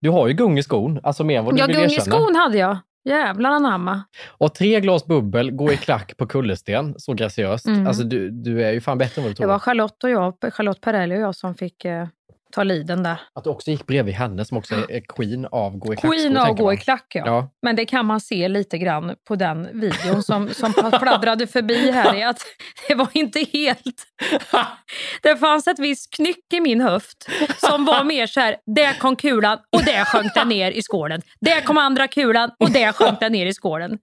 [0.00, 1.94] Du har ju gung i skon, alltså mer än vad du Ja, vill gung i
[1.94, 2.16] erkänna.
[2.16, 2.78] skon hade jag.
[3.04, 4.02] Jävlar anamma.
[4.28, 7.66] Och tre glas bubbel, gå i klack på kullersten, så graciöst.
[7.66, 7.86] Mm.
[7.86, 9.46] Alltså du, du är ju fan bättre än vad du Det tror.
[9.48, 12.06] var Charlotte och jag, Charlotte Perrelli och jag som fick eh,
[12.54, 13.20] ta liden där.
[13.34, 16.10] Att du också gick bredvid henne som också är, queen av gå i klackskor.
[16.10, 17.22] Queen av gå i klack, ja.
[17.26, 17.50] Ja.
[17.62, 22.14] Men det kan man se lite grann på den videon som, som fladdrade förbi här.
[22.14, 22.42] Är att
[22.88, 24.06] det var inte helt...
[25.22, 29.16] Det fanns ett visst knyck i min höft som var mer så här, där kom
[29.16, 31.22] kulan och där sjönk den ner i skålen.
[31.40, 33.98] Där kom andra kulan och där sjönk den ner i skålen.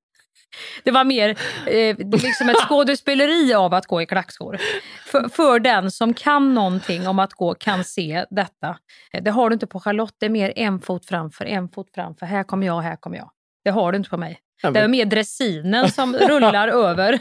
[0.83, 1.29] Det var mer
[1.67, 4.57] eh, liksom ett skådespeleri av att gå i klackskor.
[5.05, 8.77] För, för den som kan någonting om att gå kan se detta.
[9.13, 11.87] Eh, Det har du inte på Charlotte, det är mer en fot framför, en fot
[11.95, 12.25] framför.
[12.25, 13.29] Här kommer jag, här kommer jag.
[13.63, 14.39] Det har du inte på mig.
[14.73, 17.19] Det är mer dressinen som rullar över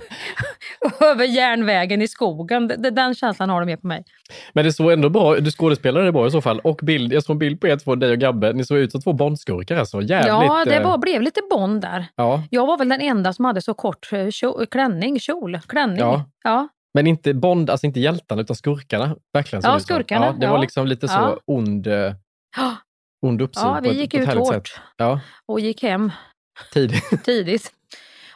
[1.00, 2.68] över järnvägen i skogen.
[2.92, 4.04] Den känslan har du med på mig.
[4.52, 6.60] Men det såg ändå bra Du skådespelade bra i så fall.
[6.60, 8.52] Och bild, jag såg en bild på er två, dig och Gabbe.
[8.52, 10.02] Ni såg ut som två Bondskurkar alltså.
[10.02, 10.28] Jävligt...
[10.28, 12.06] ja, det eh, var, blev lite Bond där.
[12.16, 15.98] Ja, Jag var väl den enda som hade så kort eh, kjol, klänning, kjol, klänning.
[15.98, 16.24] Ja.
[16.44, 16.68] ja.
[16.94, 19.16] men inte Bond, alltså inte hjältarna utan skurkarna.
[19.32, 20.60] Verkligen Ja, skurkarna, Ja, det var ja.
[20.60, 21.38] liksom lite så Ja.
[21.46, 22.12] ond, eh,
[23.26, 24.80] ond uppsyn Ja, vi gick ut hårt.
[24.96, 26.12] Ja, och gick hem
[26.72, 27.24] tidigt.
[27.24, 27.72] tidigt.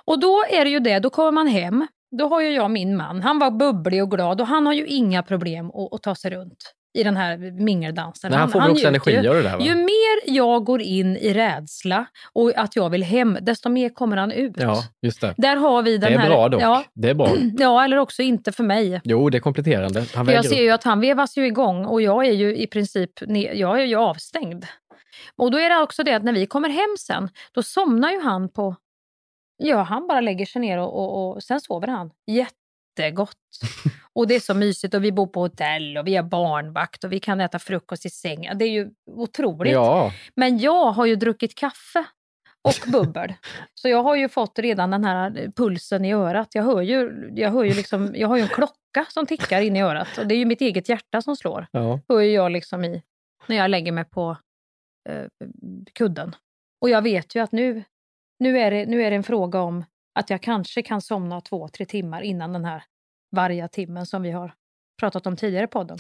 [0.07, 1.87] Och då är det ju det, då kommer man hem.
[2.19, 4.87] Då har ju jag min man, han var bubblig och glad och han har ju
[4.87, 8.31] inga problem att, att ta sig runt i den här mingeldansen.
[8.31, 9.65] Men han får väl också energi av det där va?
[9.65, 14.17] Ju mer jag går in i rädsla och att jag vill hem, desto mer kommer
[14.17, 14.55] han ut.
[14.57, 15.35] Ja, just det.
[15.37, 16.29] Där har vi den det är här...
[16.29, 16.63] bra dock.
[16.63, 17.31] Ja, Det är bra.
[17.59, 19.01] ja, eller också inte för mig.
[19.05, 20.05] Jo, det är kompletterande.
[20.15, 23.11] Han jag ser ju att han vevas ju igång och jag är ju i princip
[23.55, 24.65] jag är ju avstängd.
[25.37, 28.21] Och då är det också det att när vi kommer hem sen, då somnar ju
[28.21, 28.77] han på...
[29.57, 33.37] Ja, han bara lägger sig ner och, och, och sen sover han jättegott.
[34.13, 37.13] Och det är så mysigt och vi bor på hotell och vi har barnvakt och
[37.13, 38.59] vi kan äta frukost i sängen.
[38.59, 39.73] Det är ju otroligt.
[39.73, 40.13] Ja.
[40.35, 42.05] Men jag har ju druckit kaffe
[42.63, 43.35] och bubbel.
[43.75, 46.55] Så jag har ju fått redan den här pulsen i örat.
[46.55, 49.77] Jag hör ju, jag hör ju liksom, jag har ju en klocka som tickar in
[49.77, 51.67] i örat och det är ju mitt eget hjärta som slår.
[51.71, 52.01] Ja.
[52.09, 53.03] Hör jag liksom i,
[53.47, 54.37] när jag lägger mig på
[55.09, 55.27] eh,
[55.93, 56.37] kudden.
[56.81, 57.85] Och jag vet ju att nu,
[58.39, 59.85] nu, är det, nu är det en fråga om
[60.19, 62.83] att jag kanske kan somna två, tre timmar innan den här
[63.37, 64.55] varje timmen som vi har
[65.01, 65.99] pratat om tidigare i podden.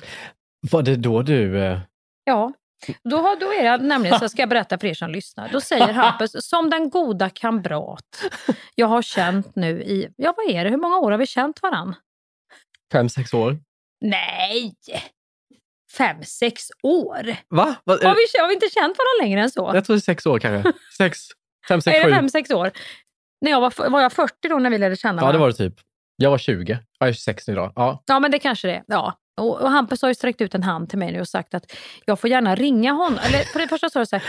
[0.70, 1.64] Var det då du...
[1.64, 1.78] Eh...
[2.24, 2.52] Ja,
[3.02, 5.48] då, har- då är det nämligen, så ska jag berätta för er som lyssnar.
[5.52, 8.22] Då säger Hampus, som den goda kamrat
[8.74, 11.62] jag har känt nu i, ja vad är det, hur många år har vi känt
[11.62, 11.94] varann?
[12.92, 13.58] Fem, sex år?
[14.00, 14.74] Nej!
[15.96, 17.36] Fem, sex år?
[17.48, 17.74] Va?
[17.84, 17.92] Va?
[17.92, 19.70] Har vi, har vi inte känt varandra längre än så?
[19.74, 20.72] Jag tror det är sex år kanske.
[20.98, 21.18] Sex,
[21.68, 22.70] fem, sex, är det fem, sex år?
[23.40, 25.54] När jag var, var jag 40 då när vi lärde känna Ja, det var det
[25.54, 25.74] typ.
[26.16, 26.78] Jag var 20.
[26.98, 27.72] Jag är 26 idag.
[27.76, 28.02] Ja.
[28.06, 28.82] Ja, men det kanske det är.
[28.86, 29.18] Ja.
[29.40, 31.72] Och, och Hampus har ju sträckt ut en hand till mig nu och sagt att
[32.04, 33.18] jag får gärna ringa honom.
[33.26, 34.24] Eller för det första sa det så här,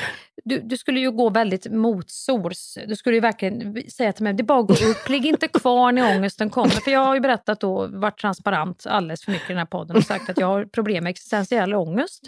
[0.47, 2.77] du, du skulle ju gå väldigt motsols.
[2.87, 5.47] Du skulle ju verkligen säga till mig, det är bara att gå upp, ligg inte
[5.53, 6.69] kvar när ångesten kommer.
[6.69, 9.97] För jag har ju berättat då, varit transparent alldeles för mycket i den här podden
[9.97, 12.27] och sagt att jag har problem med existentiell ångest.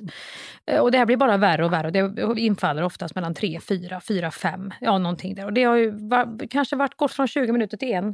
[0.72, 1.88] Eh, Och det här blir bara värre och värre
[2.26, 5.46] och det infaller oftast mellan 3, 4, 4, 5, ja någonting där.
[5.46, 8.06] Och det har ju va- kanske varit gått från 20 minuter till en,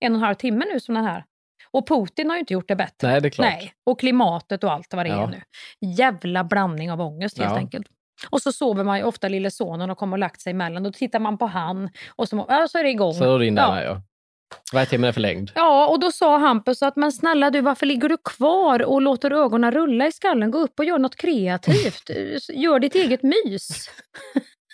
[0.00, 1.24] en och en halv timme nu som den här.
[1.70, 3.08] Och Putin har ju inte gjort det bättre.
[3.08, 3.46] Nej, det är klart.
[3.52, 3.72] Nej.
[3.86, 5.22] Och klimatet och allt vad det Ja.
[5.22, 5.40] är nu.
[5.80, 7.56] Jävla blandning av ångest helt Ja.
[7.56, 7.86] enkelt.
[8.30, 10.82] Och så sover man ju ofta lille sonen och kommer och lagt sig emellan.
[10.82, 13.14] Då tittar man på han och så, ja, så är det igång.
[13.14, 13.82] Så där ja.
[13.82, 14.02] ja.
[14.72, 15.50] Varje timme är förlängd.
[15.54, 19.30] Ja, och då sa Hampus att men snälla du, varför ligger du kvar och låter
[19.30, 20.50] ögonen rulla i skallen?
[20.50, 22.10] Gå upp och gör något kreativt.
[22.48, 23.90] Gör ditt eget mys.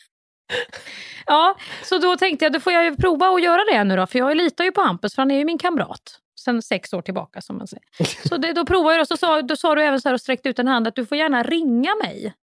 [1.26, 4.18] ja, så då tänkte jag, då får jag prova att göra det nu då, för
[4.18, 6.20] jag litar ju på Hampus, för han är ju min kamrat.
[6.40, 7.84] Sen sex år tillbaka som man säger.
[8.28, 10.20] Så det, då provade jag och så sa, då sa du även så här och
[10.20, 12.34] sträckte ut en hand att du får gärna ringa mig.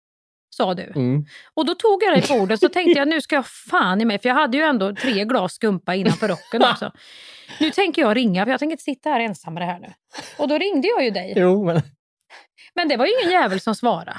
[0.50, 0.92] Sa du.
[0.96, 1.24] Mm.
[1.54, 4.04] Och då tog jag dig på orden så tänkte jag nu ska jag fan i
[4.04, 6.92] mig, för jag hade ju ändå tre glas skumpa innanför rocken också.
[7.60, 9.92] Nu tänker jag ringa, för jag tänker inte sitta här ensam med det här nu.
[10.38, 11.34] Och då ringde jag ju dig.
[11.36, 11.82] Jo, men...
[12.74, 14.16] Men det var ju ingen jävel som svarade.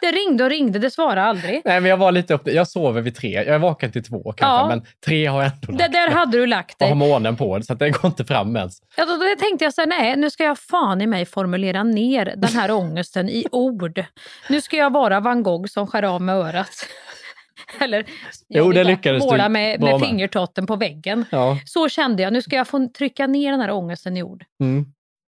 [0.00, 1.62] Det ringde och ringde, det svarade aldrig.
[1.64, 2.42] Nej, men jag var lite upp...
[2.48, 3.30] Jag sover vid tre.
[3.32, 4.68] Jag är vaken till två kanske, Ja.
[4.68, 7.08] men tre har jag ändå Det där hade du lagt och har dig.
[7.08, 8.78] månen på, så att det går inte fram ens.
[8.96, 11.82] Ja, då, då tänkte jag så här, nej, nu ska jag fan i mig formulera
[11.82, 14.04] ner den här ångesten i ord.
[14.48, 16.70] Nu ska jag vara van Gogh som skär av med örat.
[17.80, 18.04] Eller
[18.48, 20.08] Jo, det lyckades måla med, med med.
[20.08, 21.24] fingertotten på väggen.
[21.30, 21.58] Ja.
[21.64, 24.44] Så kände jag, nu ska jag få trycka ner den här ångesten i ord.
[24.60, 24.86] Mm.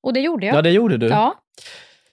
[0.03, 0.55] Och det gjorde jag.
[0.55, 1.07] Ja, det gjorde du.
[1.07, 1.35] Ja.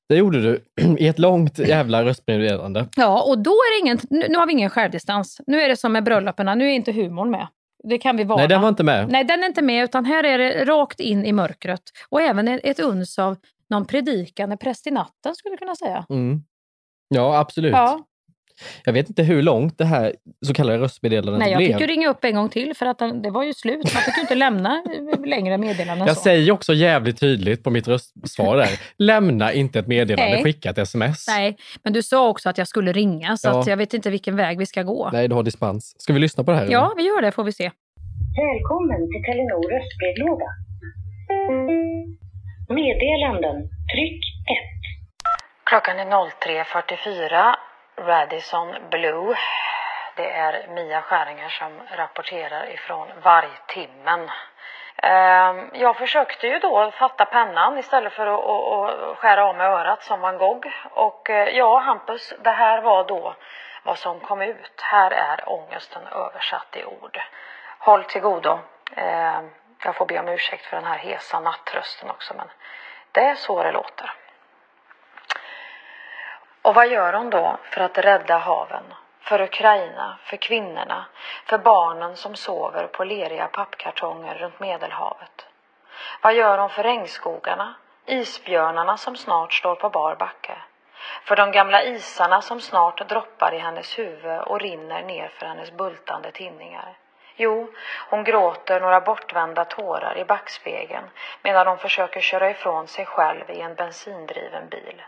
[0.08, 0.60] Det gjorde du
[0.98, 2.88] i ett långt jävla röstmeddelande.
[2.96, 5.40] Ja, och då är det ingen, nu, nu har vi ingen självdistans.
[5.46, 7.46] Nu är det som med bröllopen, nu är inte humorn med.
[7.84, 8.38] Det kan vi vara.
[8.38, 9.08] Nej, den var inte med.
[9.08, 11.82] Nej, den är inte med, utan här är det rakt in i mörkret.
[12.08, 13.36] Och även ett, uns av
[13.70, 16.06] någon predikande präst i natten, skulle jag kunna säga.
[16.10, 16.42] Mm.
[17.08, 17.72] Ja, absolut.
[17.72, 18.04] Ja.
[18.84, 20.14] Jag vet inte hur långt det här
[20.46, 21.72] så kallade röstmeddelandet Nej, jag blev.
[21.72, 23.94] fick ju ringa upp en gång till för att den, det var ju slut.
[23.94, 24.82] Man fick ju inte lämna
[25.26, 26.06] längre meddelanden.
[26.06, 26.22] Jag så.
[26.22, 28.68] säger också jävligt tydligt på mitt röstsvar där.
[28.98, 30.42] Lämna inte ett meddelande, Nej.
[30.44, 31.28] skicka ett sms.
[31.28, 33.60] Nej, men du sa också att jag skulle ringa, så Ja.
[33.60, 35.10] att jag vet inte vilken väg vi ska gå.
[35.12, 35.94] Nej, du har dispens.
[35.98, 36.66] Ska vi lyssna på det här?
[36.70, 37.70] Ja, vi gör det får vi se.
[38.36, 40.46] Välkommen till Telenor röstbrevlåda.
[42.68, 43.56] Meddelanden.
[43.92, 44.58] Tryck 1.
[45.64, 47.54] Klockan är 03.44,
[48.06, 49.36] Radisson Blue.
[50.16, 54.30] Det är Mia Skäringer som rapporterar ifrån Vargtimmen.
[54.96, 60.20] Ehm, jag försökte ju då fatta pennan istället för att, skära av med örat som
[60.20, 60.68] van Gogh.
[60.90, 63.34] Och eh, ja, Hampus, det här var då
[63.82, 64.80] vad som kom ut.
[64.82, 67.20] Här är ångesten översatt i ord.
[67.78, 68.58] Håll till godo.
[68.96, 69.50] Ehm,
[69.84, 72.48] jag får be om ursäkt för den här hesa nattrösten också, men
[73.12, 74.14] det är så det låter.
[76.62, 78.84] Och vad gör hon då för att rädda haven?
[79.20, 81.04] För Ukraina, för kvinnorna,
[81.46, 85.46] för barnen som sover på leriga pappkartonger runt Medelhavet?
[86.22, 87.74] Vad gör hon för regnskogarna,
[88.06, 90.58] isbjörnarna som snart står på bar backe?
[91.24, 95.72] För de gamla isarna som snart droppar i hennes huvud och rinner ner för hennes
[95.72, 96.96] bultande tinningar?
[97.36, 97.72] Jo,
[98.10, 101.10] hon gråter några bortvända tårar i backspegeln
[101.42, 105.02] medan hon försöker köra ifrån sig själv i en bensindriven bil.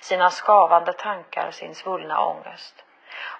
[0.00, 2.84] Sina skavande tankar, sin svullna ångest.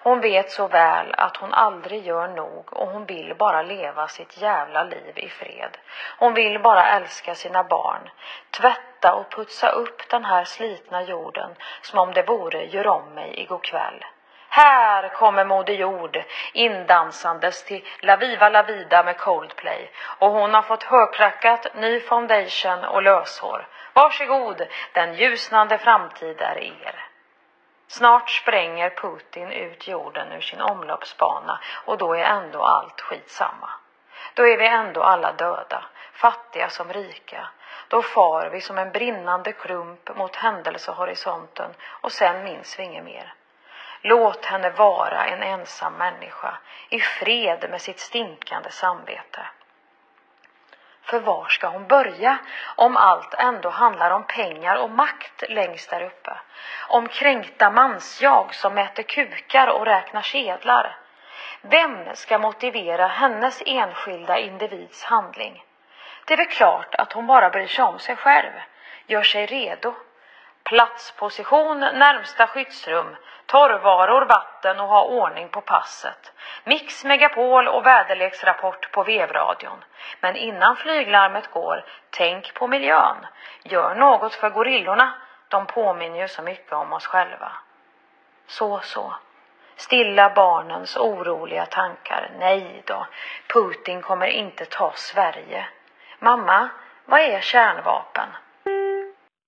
[0.03, 4.41] Hon vet så väl att hon aldrig gör nog och hon vill bara leva sitt
[4.41, 5.77] jävla liv i fred.
[6.17, 8.09] Hon vill bara älska sina barn,
[8.51, 13.33] tvätta och putsa upp den här slitna jorden som om det vore gör om mig
[13.39, 14.05] igår kväll.
[14.53, 20.61] Här kommer Moder Jord indansandes till La Viva La Vida med Coldplay och hon har
[20.61, 23.67] fått högklackat, ny foundation och löshår.
[23.93, 27.05] Varsågod, den ljusnande framtid är er.
[27.87, 33.69] Snart spränger Putin ut jorden ur sin omloppsbana och då är ändå allt skitsamma.
[34.33, 35.83] Då är vi ändå alla döda,
[36.13, 37.47] fattiga som rika.
[37.87, 43.33] Då far vi som en brinnande klump mot händelsehorisonten och sen minns vi inget mer.
[44.01, 46.57] Låt henne vara en ensam människa
[46.89, 49.47] i fred med sitt stinkande samvete.
[51.03, 52.37] För var ska hon börja
[52.75, 56.37] om allt ändå handlar om pengar och makt längst där uppe?
[56.87, 60.97] Om kränkta mansjag som mäter kukar och räknar sedlar?
[61.61, 65.65] Vem ska motivera hennes enskilda individs handling?
[66.25, 68.51] Det är väl klart att hon bara bryr sig om sig själv,
[69.07, 69.95] gör sig redo.
[70.63, 76.33] Platsposition närmsta skyddsrum, torrvaror, vatten och ha ordning på passet.
[76.63, 79.83] Mix Megapol och väderleksrapport på vevradion.
[80.19, 83.17] Men innan flyglarmet går, tänk på miljön.
[83.63, 85.13] Gör något för gorillorna.
[85.47, 87.51] De påminner ju så mycket om oss själva.
[88.47, 89.13] Så, så.
[89.75, 92.31] Stilla barnens oroliga tankar.
[92.39, 93.07] Nej då,
[93.53, 95.65] Putin kommer inte ta Sverige.
[96.19, 96.69] Mamma,
[97.05, 98.29] vad är kärnvapen?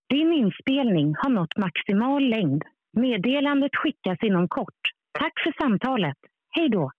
[0.09, 2.63] Din inspelning har nått maximal längd.
[2.93, 4.81] Meddelandet skickas inom kort.
[5.19, 6.17] Tack för samtalet.
[6.55, 6.91] Hej då.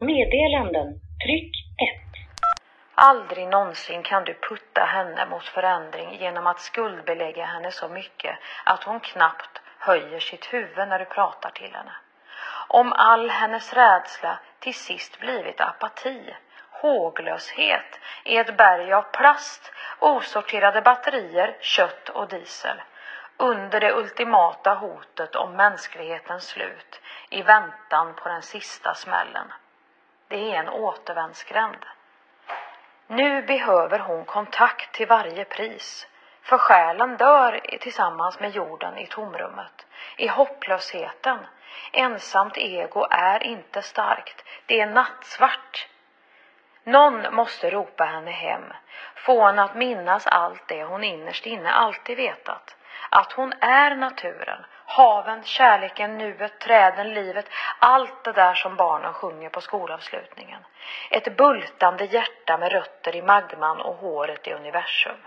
[0.00, 1.00] Meddelanden.
[1.24, 1.52] Tryck
[1.96, 2.10] 1.
[2.94, 8.84] Aldrig någonsin kan du putta henne mot förändring genom att skuldbelägga henne så mycket att
[8.84, 11.92] hon knappt höjer sitt huvud när du pratar till henne.
[12.68, 16.34] Om all hennes rädsla till sist blivit apati,
[16.80, 22.82] håglöshet i ett berg av plast, osorterade batterier, kött och diesel
[23.40, 29.52] under det ultimata hotet om mänsklighetens slut i väntan på den sista smällen.
[30.28, 31.86] Det är en återvändsgränd.
[33.06, 36.06] Nu behöver hon kontakt till varje pris.
[36.42, 41.38] För själen dör tillsammans med jorden i tomrummet, i hopplösheten.
[41.92, 45.88] Ensamt ego är inte starkt, det är nattsvart.
[46.90, 48.72] Någon måste ropa henne hem,
[49.14, 52.76] få henne att minnas allt det hon innerst inne alltid vetat.
[53.10, 57.46] Att hon är naturen, haven, kärleken, nuet, träden, livet,
[57.78, 60.60] allt det där som barnen sjunger på skolavslutningen.
[61.10, 65.26] Ett bultande hjärta med rötter i magman och håret i universum.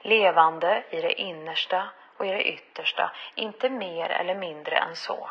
[0.00, 5.30] Levande i det innersta och i det yttersta, inte mer eller mindre än så.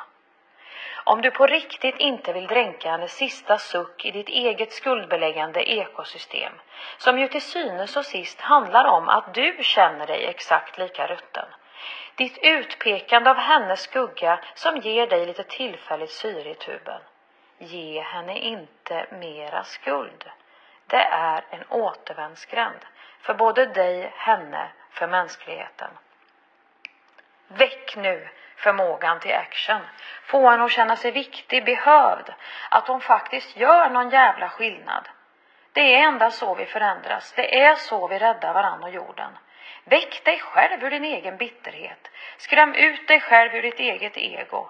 [1.06, 6.54] Om du på riktigt inte vill dränka hennes sista suck i ditt eget skuldbeläggande ekosystem,
[6.98, 11.46] som ju till synes och sist handlar om att du känner dig exakt lika rutten.
[12.16, 17.02] Ditt utpekande av hennes skugga som ger dig lite tillfälligt syre i tuben.
[17.58, 20.30] Ge henne inte mera skuld.
[20.88, 22.80] Det är en återvändsgränd
[23.22, 25.90] för både dig, henne, för mänskligheten.
[27.48, 28.30] Väck nu
[28.64, 29.82] förmågan till action.
[30.26, 32.34] Få henne att känna sig viktig, behövd.
[32.70, 35.10] Att hon faktiskt gör någon jävla skillnad.
[35.74, 37.34] Det är endast så vi förändras.
[37.36, 39.38] Det är så vi räddar varandra och jorden.
[39.84, 42.10] Väck dig själv ur din egen bitterhet.
[42.38, 44.70] Skräm ut dig själv ur ditt eget ego.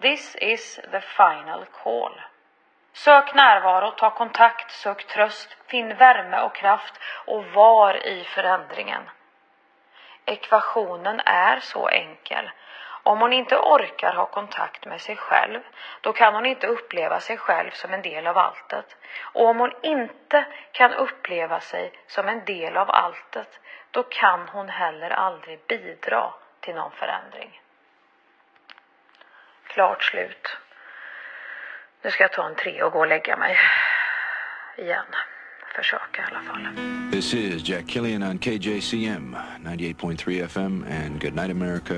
[0.00, 2.20] This is the final call.
[2.92, 6.94] Sök närvaro, ta kontakt, sök tröst, finn värme och kraft
[7.26, 9.02] och var i förändringen.
[10.24, 12.50] Ekvationen är så enkel.
[13.02, 15.60] Om hon inte orkar ha kontakt med sig själv,
[16.00, 18.96] då kan hon inte uppleva sig själv som en del av alltet.
[19.32, 23.60] Och om hon inte kan uppleva sig som en del av alltet,
[23.90, 27.60] då kan hon heller aldrig bidra till någon förändring.
[29.66, 30.56] Klart slut.
[32.02, 33.58] Nu ska jag ta en tre och gå och lägga mig.
[34.76, 35.04] Igen.
[35.74, 36.68] Försöka i alla fall.
[37.12, 41.94] This is Jack Killian on KJCM 98.3 FM and Good Night America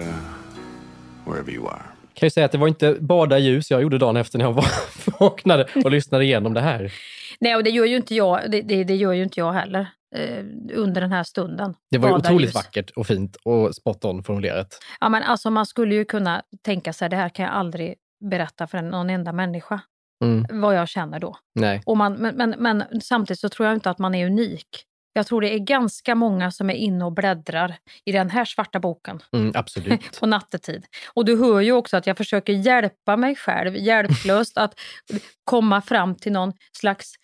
[1.27, 1.83] wherever you are.
[2.15, 4.65] Kan ju säga att det var inte bada ljus jag gjorde dagen efter när jag
[5.21, 6.93] vaknade och lyssnade igenom det här.
[7.41, 9.87] Nej, och det gör ju inte jag, det, det, det gör ju inte jag heller
[10.17, 11.75] eh, under den här stunden.
[11.91, 12.55] Det var ju otroligt ljus.
[12.55, 14.79] vackert och fint och spot on formulerat.
[15.01, 17.95] Ja, men alltså man skulle ju kunna tänka sig, det här kan jag aldrig
[18.31, 19.81] berätta för någon enda människa,
[20.25, 20.61] Mm.
[20.61, 21.37] vad jag känner då.
[21.55, 21.83] Nej.
[21.87, 24.67] Och man, men, men, men samtidigt så tror jag inte att man är unik.
[25.17, 28.81] Jag tror det är ganska många som är inne och bläddrar i den här svarta
[28.81, 30.19] boken Mm, absolut.
[30.21, 30.87] på nattetid.
[31.15, 34.81] Och du hör ju också att jag försöker hjälpa mig själv, hjälplöst, att
[35.44, 37.15] komma fram till någon slags...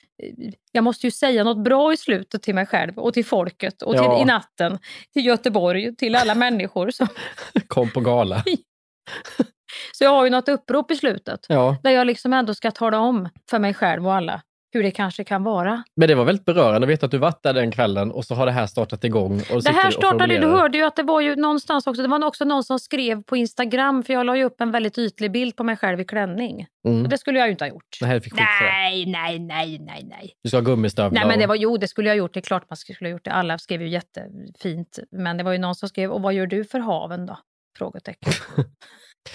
[0.72, 3.93] Jag måste ju säga något bra i slutet till mig själv och till folket och
[3.95, 4.22] till, Ja.
[4.22, 4.78] i natten,
[5.12, 7.07] till Göteborg, till alla människor som...
[7.68, 8.45] Kom på gala.
[9.93, 11.47] Så jag har ju något upprop i slutet.
[11.49, 11.76] Ja.
[11.82, 14.43] Där jag liksom ändå ska tala om för mig själv och alla
[14.73, 15.83] hur det kanske kan vara.
[15.97, 18.35] Men det var väldigt berörande att veta att du varit där den kvällen och så
[18.35, 19.43] har det här startat igång.
[19.53, 22.25] Och Det här startade du hörde ju att det var ju någonstans också, det var
[22.25, 25.57] också någon som skrev på Instagram, för jag la ju upp en väldigt ytlig bild
[25.57, 26.66] på mig själv i klänning.
[26.89, 27.09] Mm.
[27.09, 27.99] Det skulle jag ju inte ha gjort.
[28.03, 28.35] Nej, fick.
[28.35, 30.33] Nej, nej, nej, nej, nej.
[30.43, 31.21] Du ska ha gummistövlar.
[31.21, 32.35] Nej, men det var, jo, det skulle jag ha gjort.
[32.35, 33.33] Det är klart man skulle ha gjort det.
[33.33, 34.99] Alla skrev ju jättefint.
[35.12, 37.39] Men det var ju någon som skrev, och vad gör du för haven då?
[37.79, 38.33] Frågetecken.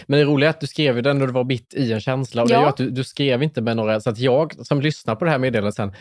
[0.06, 2.42] Men det roliga är att du skrev den när du var mitt i en känsla.
[2.42, 2.62] Och det Ja.
[2.62, 4.00] gör att du, du skrev inte med några...
[4.00, 5.94] Så att jag som lyssnar på det här meddelandet sen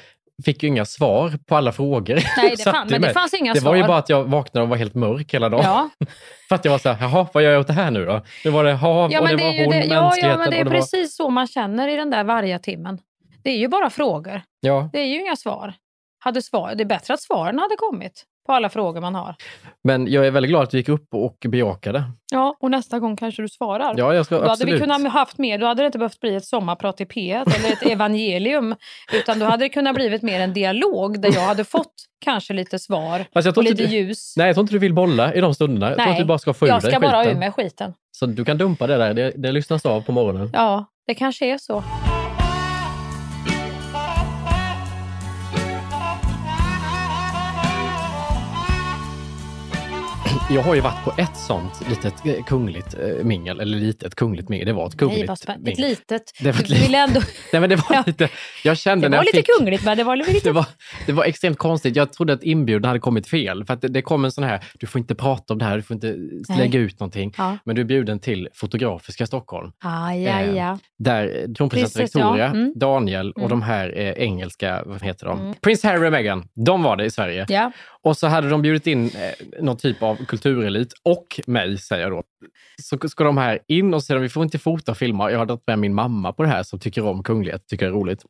[0.44, 2.14] fick ju inga svar på alla frågor.
[2.36, 3.88] Nej, det Satt fan- i men det fanns inga Det var ju svar.
[3.88, 5.64] bara att jag vaknade och var helt mörk hela dagen.
[5.64, 5.90] Ja.
[6.48, 8.22] För att jag var så här, jaha, vad gör jag åt det här nu då?
[8.44, 9.84] Nu var det hav Ja, och det det var hon, det.
[9.84, 10.76] Ja, mänskligheten ja, men det är det var...
[10.76, 12.98] precis så man känner i den där varje timmen.
[13.42, 14.42] Det är ju bara frågor.
[14.60, 15.74] Ja, Det är ju inga svar.
[16.18, 16.74] Hade svar.
[16.74, 19.34] Det är bättre att svaren hade kommit på alla frågor man har.
[19.84, 22.04] men jag är väldigt glad att du gick upp och bejakade.
[22.32, 23.94] Ja, och nästa gång kanske du svarar.
[23.96, 24.74] Ja, jag ska, Då hade absolut.
[24.74, 27.72] vi kunnat haft mer, då hade det inte behövt bli ett sommarprat i P1 eller
[27.72, 28.74] ett evangelium.
[29.12, 31.92] Utan då hade det kunnat blivit mer en dialog där jag hade fått
[32.24, 34.34] kanske lite svar jag och lite du- ljus.
[34.36, 35.88] Nej, jag tror inte du vill bolla i de stunderna.
[35.90, 37.38] Jag tror att du bara ska få ur jag dig ska bara ur skiten.
[37.38, 37.94] mig skiten.
[38.12, 39.14] Så du kan dumpa det där.
[39.14, 40.50] Det, det lyssnas av på morgonen.
[40.52, 41.82] Ja, det kanske är så.
[50.50, 53.60] Jag har ju varit på ett sånt litet eh, kungligt eh, mingel.
[53.60, 54.66] Eller litet kungligt mingel.
[54.66, 55.88] Det var ett kungligt Nej, spänn- Ett mingel.
[55.90, 56.22] litet.
[56.40, 57.20] Det var ett Du vill ändå...
[57.52, 58.28] Nej, men det var lite...
[58.64, 59.46] Jag kände Det var lite fick...
[59.58, 60.32] kungligt, men det var lite...
[60.44, 60.66] Det var,
[61.06, 61.96] det var extremt konstigt.
[61.96, 63.64] Jag trodde att inbjudan hade kommit fel.
[63.64, 65.76] För att det, det kom en sån här, du får inte prata om det här,
[65.76, 66.16] du får inte
[66.58, 67.34] lägga ut någonting.
[67.38, 67.58] Ja.
[67.64, 69.70] Men du är bjuden till Fotografiska Stockholm.
[69.84, 70.78] Ah, ja, Eh, ja.
[70.98, 72.30] Där kronprinsessan Precis, ja.
[72.32, 72.72] Victoria, Mm.
[72.76, 73.50] Daniel och Mm.
[73.50, 75.40] de här eh, engelska, vad heter de?
[75.40, 75.54] Mm.
[75.62, 77.46] Prins Harry och Meghan, de var det i Sverige.
[77.48, 77.72] Ja.
[78.04, 82.12] Och så hade de bjudit in eh, någon typ av kulturelit och mig, säger jag
[82.12, 82.22] då.
[82.82, 85.30] Så ska de här in och säger vi får inte fota och filma.
[85.30, 87.90] Jag har dragit med min mamma på det här som tycker om kunglighet, tycker det
[87.90, 88.24] är roligt.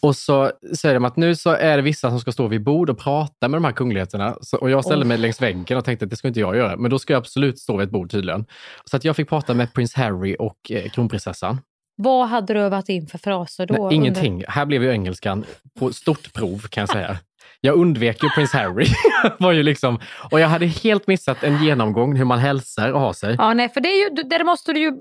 [0.00, 2.90] Och så säger de att nu så är det vissa som ska stå vid bord
[2.90, 4.36] och prata med de här kungligheterna.
[4.40, 5.08] Så, och jag ställde Oh.
[5.08, 6.76] mig längs väggen och tänkte att det ska inte jag göra.
[6.76, 8.46] Men då ska jag absolut stå vid ett bord tydligen.
[8.84, 11.60] Så att jag fick prata med prins Harry och eh, kronprinsessan.
[11.96, 13.74] Vad hade du övat in för fraser då?
[13.74, 14.44] Nej, under- ingenting.
[14.48, 15.44] Här blev ju engelskan
[15.78, 17.18] på stort prov kan jag säga.
[17.60, 18.86] Jag undvek ju prins Harry.
[19.38, 23.12] var ju liksom, och jag hade helt missat en genomgång hur man hälsar och har
[23.12, 23.34] sig.
[23.38, 24.92] Ja, nej, för det är ju, där måste du ju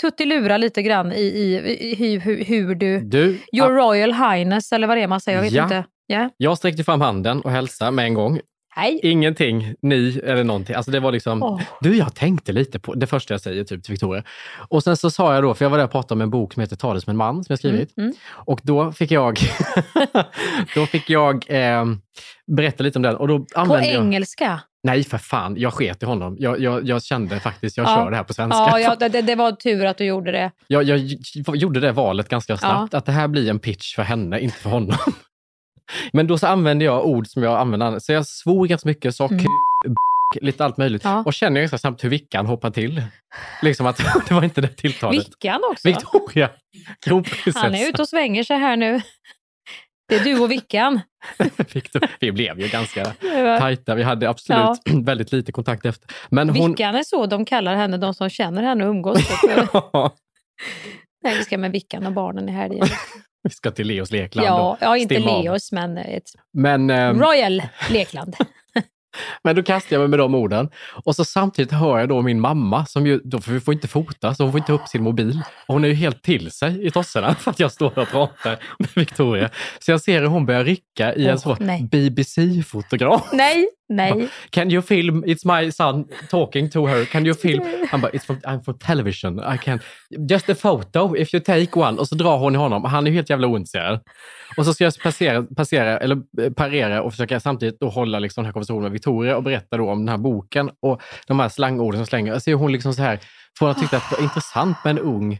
[0.00, 3.00] tuttilura lite grann i, i, i hur, hur du...
[3.00, 5.38] Du, Your Royal Highness eller vad det är man säger.
[5.38, 5.62] Jag vet Ja.
[5.62, 5.84] inte.
[6.06, 6.30] Ja.
[6.36, 8.40] jag sträckte fram handen och hälsade med en gång.
[8.74, 9.00] Hej.
[9.02, 10.76] Ingenting, ni eller någonting.
[10.76, 11.60] Alltså det var liksom, Åh.
[11.80, 14.22] du jag tänkte lite på det första jag säger typ till Victoria.
[14.68, 16.52] Och sen så sa jag då, för jag var där och pratade om en bok
[16.52, 17.96] som heter Tales med en man som jag skrivit.
[17.96, 18.16] Mm, mm.
[18.30, 19.38] Och då fick jag,
[20.74, 21.84] då fick jag eh,
[22.46, 23.16] berätta lite om den.
[23.16, 24.60] Och då På jag, engelska?
[24.82, 25.54] Nej, för fan.
[25.58, 26.36] Jag sket i honom.
[26.38, 27.96] Jag, jag, jag kände faktiskt, jag Ja.
[27.96, 28.58] kör det här på svenska.
[28.58, 30.50] Ja, ja det, det- var tur att du gjorde det.
[30.66, 30.98] Jag, jag
[31.56, 34.70] gjorde det valet ganska snabbt, att det här blir en pitch för henne, inte för
[34.70, 34.96] honom.
[36.12, 38.02] Men då så använde jag ord som jag använder annars.
[38.02, 39.44] Så jag svor ganska mycket, sa Mm.
[40.40, 41.04] lite allt möjligt.
[41.04, 41.22] Ja.
[41.26, 43.02] Och känner ganska snabbt hur Vickan hoppar till.
[43.62, 43.96] Liksom att
[44.28, 45.28] det var inte det tilltalet.
[45.28, 45.88] Vickan också.
[45.88, 46.50] Victoria,
[47.04, 47.58] kronprinsessa.
[47.58, 49.00] Han är ute och svänger sig här nu.
[50.08, 51.00] Det är du och Vickan.
[52.20, 53.04] Vi blev ju ganska
[53.58, 53.94] tajta.
[53.94, 55.00] Vi hade absolut Ja.
[55.04, 56.08] väldigt lite kontakt efter.
[56.28, 56.70] Men hon...
[56.70, 59.18] Vickan är så de kallar henne, de som känner henne och umgås.
[61.24, 62.86] Nej, vi ska med Vickan och barnen i helgen.
[63.42, 64.48] Vi ska till Leos lekland.
[64.48, 65.44] Ja, ja, inte av.
[65.44, 68.36] Leos, men ett Men, ehm, Royal lekland.
[69.44, 70.70] Men då kastar jag mig med de orden.
[71.04, 73.88] Och så samtidigt hör jag då min mamma, som ju, då för vi får inte
[73.88, 75.42] fota, så hon får inte upp sin mobil.
[75.66, 78.58] Och hon är ju helt till sig i tosserna för att jag står och pratar
[78.78, 79.50] med Victoria.
[79.78, 81.88] Så jag ser hur hon börjar rycka i en Åh, så nej.
[81.90, 83.28] BBC-fotograf.
[83.32, 84.28] Nej, nej.
[84.50, 87.64] Can you film, it's my son talking to her, can you film?
[87.90, 89.80] Han bara, it's from, I'm for television, I can,
[90.30, 91.98] just a photo if you take one.
[91.98, 94.00] Och så drar hon i honom, han är helt jävla ointresserad.
[94.56, 98.42] Och så ska jag passera, passera, eller eh, parera och försöka samtidigt då hålla liksom
[98.42, 101.48] den här konversationen med Victoria och berätta då om den här boken och de här
[101.48, 102.32] slangorden som slänger.
[102.32, 103.18] Jag ser hon liksom så här,
[103.58, 105.38] från att tycka att det var intressant med en ung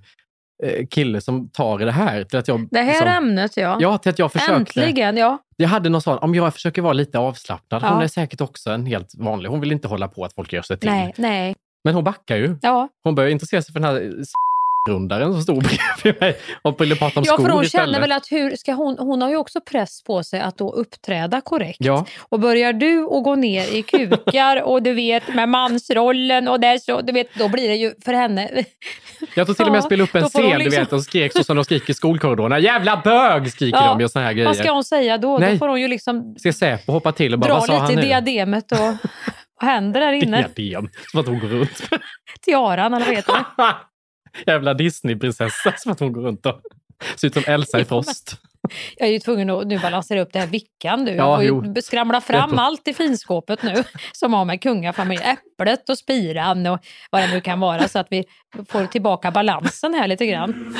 [0.90, 2.68] kille som tar i det här till att jag...
[2.70, 3.76] Det här liksom, ämnet, ja.
[3.80, 4.54] Ja, till att jag försökte.
[4.54, 5.38] Äntligen, ja.
[5.56, 8.02] Jag hade någon sån, om jag försöker vara lite avslappnad, hon Ja.
[8.02, 10.78] är säkert också en helt vanlig, hon vill inte hålla på att folk gör sig
[10.78, 10.90] till.
[10.90, 11.54] Nej, nej.
[11.84, 12.56] Men hon backar ju.
[12.62, 12.88] Ja.
[13.04, 14.12] Hon börjar intressera sig för den här
[14.88, 15.62] rundaren som stod
[16.02, 17.86] bredvid mig och ville prata om Ja, skor för hon istället.
[17.86, 20.72] känner väl att hur ska hon, hon har ju också press på sig att då
[20.72, 21.76] uppträda korrekt.
[21.80, 26.60] Ja, Och börjar du att gå ner i kukar och du vet med mansrollen och
[26.60, 28.50] där så, du vet, då blir det ju för henne.
[29.34, 31.02] jag tror till och med jag Ja, spelade upp en scen, du liksom- vet, och
[31.02, 32.58] skrek så som de skriker i skolkorridorerna.
[32.58, 34.46] Jävla bög skriker Ja, de och såna här grejer.
[34.46, 35.38] Vad ska hon säga då?
[35.38, 35.52] Nej.
[35.52, 37.88] Då får hon ju liksom Ser Säpo hoppa till och bara, dra vad sa han
[37.88, 38.08] lite i nu?
[38.08, 38.78] diademet och
[39.60, 40.46] Vad händer där inne?
[40.54, 40.88] Diadem.
[41.10, 41.82] Som att hon går runt.
[42.44, 43.44] Tiaran eller vad heter det?
[44.46, 46.60] Jävla Disneyprinsessa som att hon går runt och
[47.16, 48.36] ser ut som Elsa i Frost.
[48.96, 51.12] Jag är ju tvungen att nu balansera upp det här vickan du.
[51.12, 55.98] Ja, Jag får skramla fram allt i finskåpet nu som har med kungafamilj, äpplet och
[55.98, 56.78] spiran och
[57.10, 58.24] vad det nu kan vara så att vi
[58.68, 60.76] får tillbaka balansen här lite grann.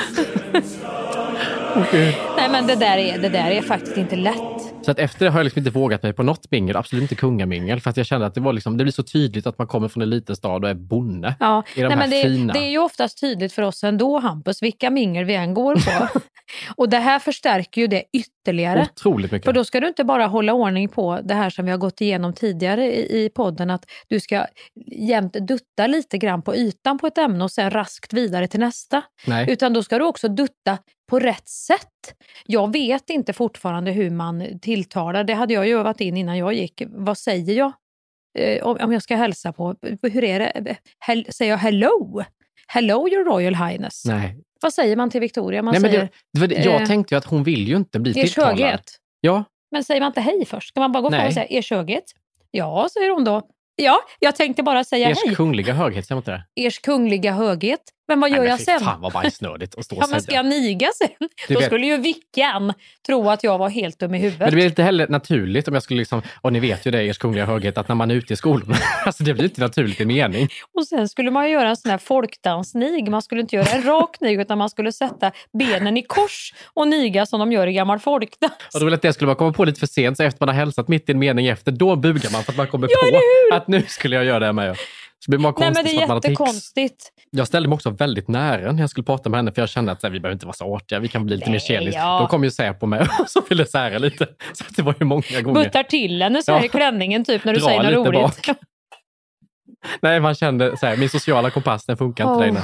[2.36, 4.69] Nej men det där, är, det där är faktiskt inte lätt.
[4.90, 7.14] Så att efter det har jag liksom inte vågat mig på något mingel, absolut inte
[7.14, 9.66] kungamingel, för att jag kände att det, var liksom, det blir så tydligt att man
[9.66, 11.34] kommer från en liten stad och är bonde.
[11.40, 12.52] Ja, I de nej, här men det, fina...
[12.52, 16.20] det är ju oftast tydligt för oss ändå Hampus, vilka mingel vi än går på.
[16.76, 18.30] och det här förstärker ju det ytterligare.
[18.92, 19.44] Otroligt mycket.
[19.44, 22.00] För då ska du inte bara hålla ordning på det här som vi har gått
[22.00, 24.46] igenom tidigare i, i podden, att du ska
[24.86, 29.02] jämt dutta lite grann på ytan på ett ämne och sen raskt vidare till nästa.
[29.26, 29.50] Nej.
[29.50, 30.78] Utan då ska du också dutta
[31.10, 32.14] på rätt sätt.
[32.46, 35.24] Jag vet inte fortfarande hur man tilltalar.
[35.24, 36.82] Det hade jag ju övat in innan jag gick.
[36.86, 37.72] Vad säger jag?
[38.38, 40.76] Eh, om, om jag ska hälsa på, hur är det?
[41.06, 42.22] Hel, säger jag hello?
[42.66, 44.04] Hello your royal highness.
[44.06, 44.42] Nej.
[44.62, 45.62] Vad säger man till Victoria?
[45.62, 48.00] Man Nej, men säger, det, det, jag eh, tänkte ju att hon vill ju inte
[48.00, 48.58] bli Ers tilltalad.
[48.58, 48.96] höghet.
[49.20, 50.68] Ja, Men säger man inte hej först?
[50.68, 52.04] Ska man bara gå fram och säga ers höghet?
[52.50, 53.42] Ja, säger hon då.
[53.76, 55.34] Ja, jag tänkte bara säga ers hej.
[55.34, 56.66] kungliga höghet, säger man inte det?
[56.66, 57.80] Ers kungliga höghet.
[58.10, 58.80] Men vad gör Nej, men jag sen?
[58.80, 61.08] Fan vad bajsnödigt att stå och Ja, men ska jag niga sen?
[61.48, 62.72] Du Då vet- skulle ju vickan
[63.06, 64.38] tro att jag var helt dum i huvudet.
[64.40, 67.02] Men det blir inte heller naturligt om jag skulle liksom, och ni vet ju det,
[67.02, 70.00] ers kungliga höghet, att när man är ute i skolorna, alltså det blir inte naturligt
[70.00, 70.48] i mening.
[70.74, 73.10] Och sen skulle man ju göra en sån här folkdansnig.
[73.10, 76.88] Man skulle inte göra en rak nig utan man skulle sätta benen i kors och
[76.88, 78.52] niga som de gör i gammal folkdans.
[78.74, 80.46] Och då vill jag att det skulle man komma på lite för sent, så efter
[80.46, 82.88] man har hälsat mitt i en mening efter, då bugar man för att man kommer
[82.90, 83.18] Ja,
[83.50, 84.76] på att nu skulle jag göra det med.
[85.24, 87.12] Så blir man Nej konstigt men det är jättekonstigt.
[87.30, 89.92] Jag ställde mig också väldigt nära när jag skulle prata med henne, för jag kände
[89.92, 91.94] att här, vi behöver inte vara så artiga, vi kan bli lite mer Nej, tjenis.
[91.94, 92.20] ja.
[92.20, 94.26] Då kom ju Säpo med och så ville sära lite.
[94.52, 95.64] Så det var ju många gånger.
[95.64, 96.64] Buttar till henne så här Ja.
[96.64, 98.20] i klänningen typ när du Dra säger något roligt.
[98.22, 98.48] bak.
[100.02, 102.40] Nej, man kände så här, min sociala kompass den funkar inte Oh.
[102.40, 102.62] längre.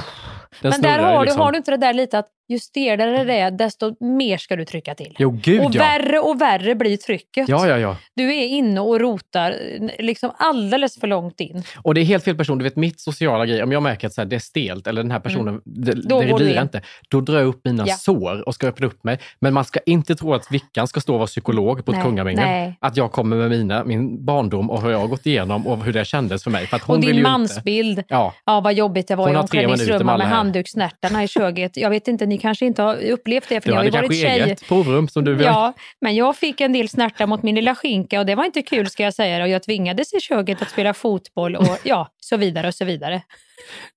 [0.61, 1.41] Den Men där har du, liksom.
[1.41, 4.65] har du inte det där lite att ju stelare det är desto mer ska du
[4.65, 5.15] trycka till.
[5.19, 5.79] Jo, gud och ja.
[5.79, 7.49] värre och värre blir trycket.
[7.49, 7.97] Ja, ja, ja.
[8.15, 9.55] Du är inne och rotar
[9.99, 11.63] liksom alldeles för långt in.
[11.81, 12.57] Och det är helt fel person.
[12.57, 15.03] Du vet mitt sociala grej, om jag märker att så här, det är stelt eller
[15.03, 16.03] den här personen, det, Mm.
[16.07, 16.61] Då det går du lirar in.
[16.61, 16.81] inte.
[17.09, 17.95] Då drar jag upp mina Ja.
[17.95, 19.19] sår och ska öppna upp mig.
[19.39, 22.05] Men man ska inte tro att Vickan ska stå och vara psykolog på ett Nej,
[22.05, 22.73] kungamingel.
[22.79, 25.93] Att jag kommer med mina, min barndom och hur jag har gått igenom och hur
[25.93, 26.67] det kändes för mig.
[26.67, 27.99] För och din mansbild.
[27.99, 30.35] Inte, ja, Ja, vad jobbigt det var Hon i med omklädningsrummet alla med här.
[30.47, 31.77] Handduksnärtarna i köket.
[31.77, 34.21] Jag vet inte, ni kanske inte har upplevt det för du ni har ju varit
[34.21, 34.41] tjej.
[34.41, 35.45] eget provrum som du vill.
[35.45, 38.61] Ja, men jag fick en del snärtar mot min lilla skinka och det var inte
[38.61, 39.43] kul ska jag säga.
[39.43, 43.21] Och jag tvingades i köket att spela fotboll och ja, så vidare och så vidare.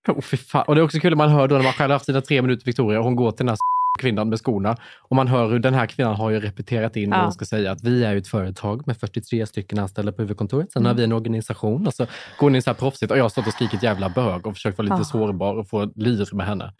[0.09, 0.65] Oh, fy fan.
[0.67, 2.21] Och det är också kul när man hör då när man själv har haft sina
[2.21, 3.57] tre minuter Victoria och hon går till den här
[3.99, 7.17] kvinnan med skorna och man hör hur den här kvinnan har ju repeterat in Ja.
[7.17, 10.73] vad hon ska säga att vi är ett företag med 43 stycken anställda på huvudkontoret.
[10.73, 10.91] Sen Mm.
[10.91, 12.11] har vi en organisation och så går
[12.47, 14.79] hon in så här proffsigt och jag har stått och skrikit jävla bög och försökt
[14.79, 15.05] vara lite Ja.
[15.05, 16.73] sårbar och få lir med henne.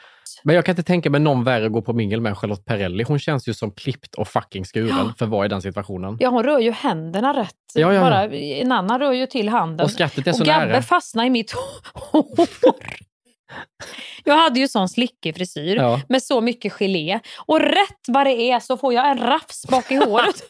[0.45, 2.65] Men jag kan inte tänka mig någon värre att gå på mingel med än Charlotte
[2.65, 3.05] Perrelli.
[3.09, 5.13] Hon känns ju som klippt och fucking skuren Ja.
[5.19, 6.17] för vara i den situationen.
[6.21, 7.55] Ja, hon rör ju händerna rätt.
[7.75, 8.01] Ja, ja.
[8.01, 9.85] Bara, en annan rör ju till handen.
[9.85, 10.83] Och skrattet är och så Gabbe nära.
[10.83, 11.53] fastnade i mitt
[11.95, 12.25] hår.
[14.25, 16.01] Jag hade ju sån slickig frisyr Ja.
[16.09, 17.21] med så mycket gelé.
[17.47, 20.35] Och rätt vad det är så får jag en rafs bak i håret.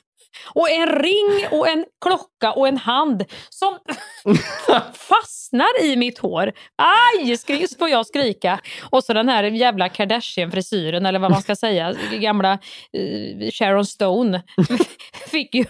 [0.54, 3.78] Och en ring och en klocka och en hand som
[4.94, 6.52] fastnar i mitt hår.
[6.76, 8.60] Aj, skri- så får jag skrika.
[8.90, 12.52] Och så den här jävla Kardashian-frisyren, eller vad man ska säga, gamla
[12.92, 14.42] eh, Sharon Stone,
[15.30, 15.64] fick ju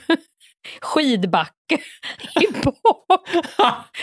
[0.81, 1.75] skidbacke
[2.41, 3.29] i bak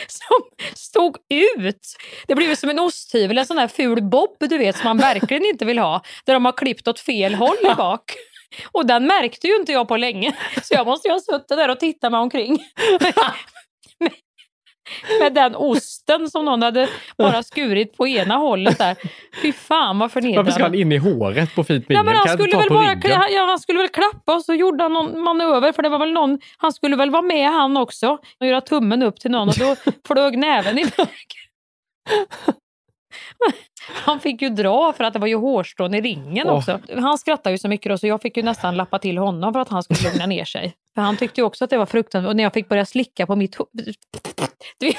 [0.08, 1.82] som stod ut.
[2.28, 5.45] Det blev som en osthyvel, en sån där ful bob du vet som man verkligen
[5.45, 6.03] inte vill ha.
[6.26, 8.16] Där de har klippt åt fel håll i bak.
[8.72, 10.36] Och den märkte ju inte jag på länge.
[10.64, 12.60] Så jag måste ju ha suttit där och tittat mig omkring.
[15.21, 18.95] med, den osten som någon hade bara skurit på ena hållet där.
[19.41, 20.41] Fy fan vad förnedrande.
[20.41, 22.05] Varför ska han in i håret på fint Ja, mingel?
[22.05, 23.21] men Kan han, skulle väl bara, ryggen?
[23.31, 26.11] ja, han skulle väl klappa och så gjorde han någon manöver för det var väl
[26.13, 29.55] någon, han skulle väl vara med han också och göra tummen upp till någon och
[29.59, 29.75] då
[30.07, 31.17] flög näven iväg.
[33.89, 36.57] Han fick ju dra för att det var ju hårstrån i ringen Åh.
[36.57, 36.80] också.
[36.97, 39.59] Han skrattade ju så mycket då så jag fick ju nästan lappa till honom för
[39.59, 40.74] att han skulle lugna ner sig.
[40.95, 43.28] För han tyckte ju också att det var fruktansvärt och när jag fick börja slicka
[43.28, 43.95] på mitt huvud.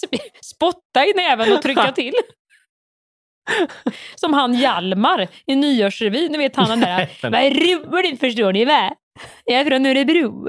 [0.42, 2.14] Spotta i näven och trycka till.
[4.14, 6.32] Som han Hjalmar i Nyårsrevyn.
[6.32, 7.42] Ni vet han den där, vad
[7.92, 8.94] roligt förstår ni va?
[9.44, 10.48] Jag är från Örebro.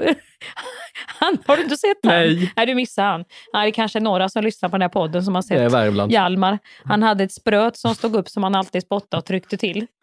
[1.06, 2.12] Han, har du inte sett han?
[2.12, 2.52] Nej.
[2.56, 3.24] Nej, du missade han.
[3.52, 5.68] Ja, det är kanske några som lyssnar på den här podden som har Det är
[5.68, 6.12] sett Värmland.
[6.12, 6.58] Hjalmar.
[6.84, 9.86] Han hade ett spröt som stod upp som han alltid spottade och tryckte till.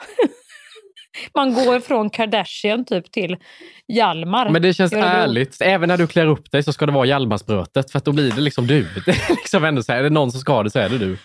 [1.36, 3.38] Man går från Kardashian typ till
[3.88, 4.50] Hjalmar.
[4.50, 5.10] Men det känns Örebro.
[5.10, 5.62] ärligt.
[5.62, 8.32] Även när du klär upp dig så ska det vara Hjalmarsbrötet för att då blir
[8.32, 8.82] det liksom du.
[9.06, 10.90] Det är, liksom ändå så här, är det någon som ska ha det så är
[10.90, 11.18] det du.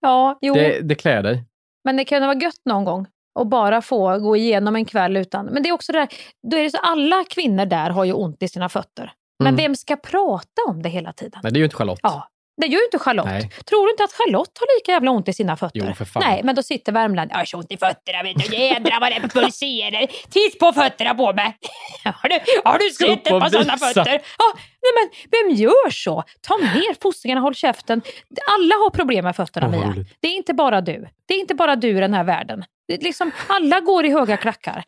[0.00, 0.54] Ja, jo.
[0.54, 1.44] Det, det klär dig.
[1.84, 3.06] Men det kan vara gött någon gång
[3.38, 5.46] och bara få gå igenom en kväll utan...
[5.46, 6.08] Men det är också det där,
[6.50, 9.12] då är det så alla kvinnor där har ju ont i sina fötter.
[9.38, 9.56] Men Mm.
[9.56, 11.40] vem ska prata om det hela tiden?
[11.42, 12.00] Nej, det är ju inte Charlotte.
[12.02, 12.28] Ja,
[12.60, 13.26] det gör ju inte Charlotte.
[13.26, 13.50] Nej.
[13.64, 15.80] Tror du inte att Charlotte har lika jävla ont i sina fötter?
[15.86, 16.22] Jo, för fan.
[16.26, 17.30] Nej, men då sitter Värmland.
[17.30, 18.56] Jag har så ont i fötterna, vet du.
[18.56, 20.06] Jädrar vad det pulserar.
[20.30, 21.56] Titt på fötterna på mig.
[22.04, 24.20] Har du, har du sett ett par sådana fötter?
[24.38, 24.52] Ja,
[24.82, 26.24] nej, men vem gör så?
[26.40, 28.02] Ta ner fossingarna, håll käften.
[28.50, 30.04] Alla har problem med fötterna, vad Mia.
[30.20, 31.08] Det är inte bara du.
[31.26, 32.64] Det är inte bara du i den här världen.
[32.88, 34.84] Liksom, alla går i höga klackar.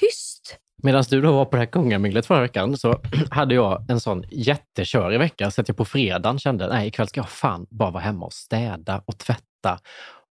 [0.00, 0.56] Tyst!
[0.82, 4.24] Medan du då var på det här kungaminglet förra veckan så hade jag en sån
[4.30, 8.02] jättekörig vecka så att jag på fredagen kände nej ikväll ska jag fan bara vara
[8.02, 9.78] hemma och städa och tvätta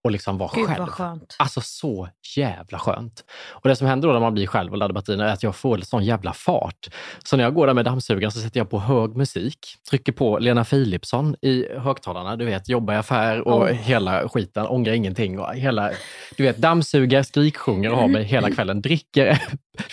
[0.04, 0.80] och liksom vara Gud själv.
[0.80, 1.36] vad skönt.
[1.39, 3.24] Alltså så jävla skönt.
[3.52, 5.56] Och det som händer då när man blir själv och laddar batterierna är att jag
[5.56, 6.88] får sån jävla fart.
[7.24, 10.39] Så när jag går där med dammsugaren så sätter jag på hög musik, trycker på
[10.39, 13.68] Lena Philipsson i högtalarna, du vet, jobbar i affär och Oh.
[13.68, 15.39] hela skiten, ångrar ingenting.
[15.39, 15.91] Och hela,
[16.38, 19.41] du vet, dammsugar, skriksjunger och har mig hela kvällen, dricker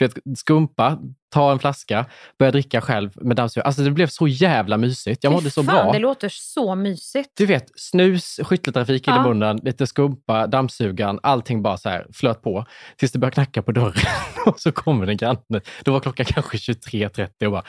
[0.00, 0.98] vet, skumpa,
[1.32, 2.06] tar en flaska,
[2.38, 3.66] börjar dricka själv med dammsugare.
[3.66, 5.24] Alltså det blev så jävla mysigt.
[5.24, 5.92] Jag mådde så fan, bra.
[5.92, 7.30] Det låter så mysigt.
[7.36, 9.22] Du vet, snus, skytteltrafik in i Ja.
[9.22, 12.66] munnen, lite skumpa, dammsugaren, allting bara så här flöt på.
[12.96, 13.92] Tills det började knacka på dörren
[14.46, 15.60] och så kommer en granne.
[15.82, 17.64] Då var klockan kanske 23.30 och bara,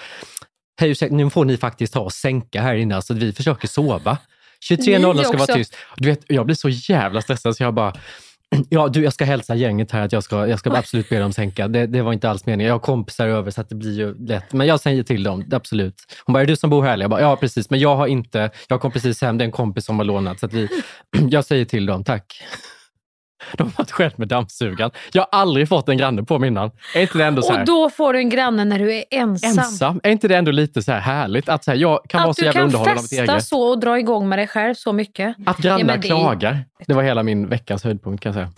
[0.80, 3.68] hej ursäkta, nu får ni faktiskt ta och sänka här inne så att vi försöker
[3.68, 4.18] sova.
[4.72, 5.76] 23.00 Ni ska vara tyst.
[5.98, 7.94] Du vet, jag blir så jävla stressad så jag bara,
[8.70, 11.34] Ja, du, jag ska hälsa gänget här att jag ska, jag ska absolut be dem
[11.34, 11.68] sänka.
[11.68, 12.68] Det, det var inte alls meningen.
[12.68, 14.54] Jag har kompisar över så att det blir ju lätt.
[14.54, 15.96] Men jag säger till dem, absolut.
[16.26, 16.98] Hon bara, är det du som bor här?
[16.98, 17.70] Jag bara, ja precis.
[17.70, 20.40] Men jag har inte, jag kom precis hem, det är en kompis som har lånat.
[20.40, 20.68] Så vi,
[21.30, 22.44] jag säger till dem, tack.
[23.58, 24.92] De har själv med dammsugaren.
[25.14, 26.72] Jag har aldrig fått en granne på mig innan.
[26.96, 29.04] Är inte det ändå så här, Och då får du en granne när du är
[29.12, 29.50] ensam.
[29.60, 30.00] ensam?
[30.04, 31.50] Är inte det ändå lite så här härligt?
[31.50, 33.34] Att så här, jag kan vara Att så du jävla kan underhållande av mitt festa
[33.34, 33.44] eget.
[33.46, 35.36] så och dra igång med dig själv så mycket.
[35.46, 36.66] Att grannar Ja, det klagar.
[36.88, 38.50] Det var hela min veckans höjdpunkt kan jag säga.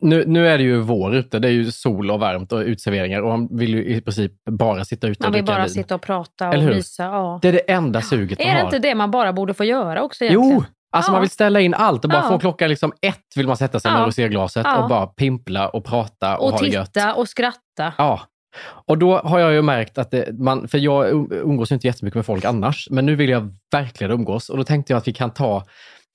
[0.00, 1.38] Nu, nu är det ju vår ute.
[1.38, 4.84] Det är ju sol och varmt och utserveringar och man vill ju i princip bara
[4.84, 5.70] sitta ute Man och vill dricka bara vin.
[5.74, 7.02] sitta och prata och mysa.
[7.02, 7.38] Ja.
[7.42, 8.66] Det är det enda suget man Är det har.
[8.66, 10.54] inte det man bara borde få göra också egentligen?
[10.56, 10.64] Jo!
[10.92, 11.12] Alltså Ja.
[11.12, 12.28] man vill ställa in allt och bara Ja.
[12.28, 14.06] från klockan liksom ett vill man sätta sig med Ja.
[14.06, 14.82] roséglaset Ja.
[14.82, 16.92] och bara pimpla och prata och, Och ha det gött.
[16.94, 17.92] titta och skratta.
[17.98, 18.20] Ja.
[18.64, 22.14] Och då har jag ju märkt att det, man, för jag um- umgås inte jättemycket
[22.16, 25.12] med folk annars, men nu vill jag verkligen umgås och då tänkte jag att vi
[25.12, 25.64] kan ta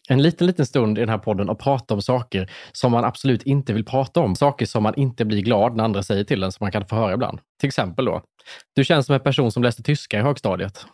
[0.10, 3.44] en liten, liten stund i den här podden och prata om saker som man absolut
[3.44, 4.36] inte vill prata om.
[4.36, 6.96] Saker som man inte blir glad när andra säger till en, som man kan få
[6.96, 7.40] höra ibland.
[7.60, 8.22] Till exempel då,
[8.76, 10.86] du känns som en person som läste tyska i högstadiet.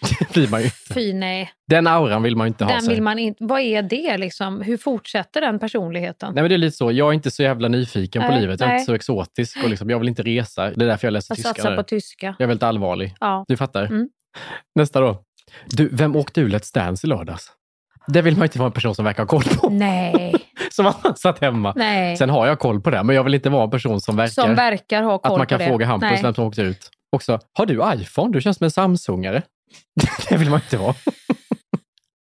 [0.20, 0.70] Det blir man ju.
[0.94, 1.50] Fy nej.
[1.68, 2.94] Den auran vill man ju inte ha Den sig.
[2.94, 3.44] vill man inte.
[3.44, 4.60] Vad är det liksom?
[4.60, 6.34] Hur fortsätter den personligheten?
[6.34, 8.60] Nej men det är lite så, jag är inte så jävla nyfiken på Nej, livet.
[8.60, 8.80] Jag är nej.
[8.80, 10.70] inte så exotisk och liksom, jag vill inte resa.
[10.70, 11.48] Det är därför jag läser Jag tyska.
[11.54, 11.76] satsar nu.
[11.76, 12.26] på tyska.
[12.26, 13.14] Jag är väldigt allvarlig.
[13.20, 13.44] Ja.
[13.48, 13.84] Du fattar?
[13.84, 14.08] Mm.
[14.74, 15.22] Nästa då.
[15.66, 17.52] Du, vem åkte ur Let's Dance i lördags?
[18.06, 19.68] Det vill man inte vara en person som verkar ha koll på.
[19.70, 20.34] Nej.
[20.70, 21.72] Som att man satt hemma.
[21.76, 22.16] Nej.
[22.16, 24.42] Sen har jag koll på det, men jag vill inte vara en person som verkar...
[24.42, 25.68] Som verkar ha koll Att man kan på det.
[25.68, 26.90] fråga Hampus vem som åkte ut.
[27.12, 28.32] Också, har du iPhone?
[28.32, 29.42] Du känns som en Samsungare.
[30.28, 30.94] det vill man inte vara.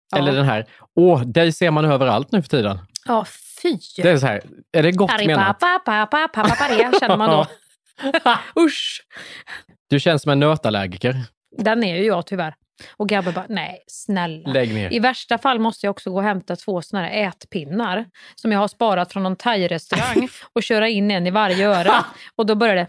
[0.16, 2.80] Eller den här, åh, dig ser man överallt nu för tiden.
[3.06, 3.26] Ja,
[3.62, 3.78] fy.
[3.97, 4.41] Det är så här,
[4.72, 5.60] är det gott menat?
[7.00, 7.47] känner man då.
[8.66, 9.02] Usch.
[9.89, 11.24] Du känns som en nötallergiker.
[11.58, 12.56] Den är ju jag tyvärr.
[12.97, 14.52] Och Gabbe bara, nej snälla.
[14.52, 14.93] Lägg ner.
[14.93, 18.60] I värsta fall måste jag också gå och hämta två såna här ätpinnar som jag
[18.60, 22.06] har sparat från någon thai-restaurang och köra in en i varje öra.
[22.36, 22.88] Och då börjar det...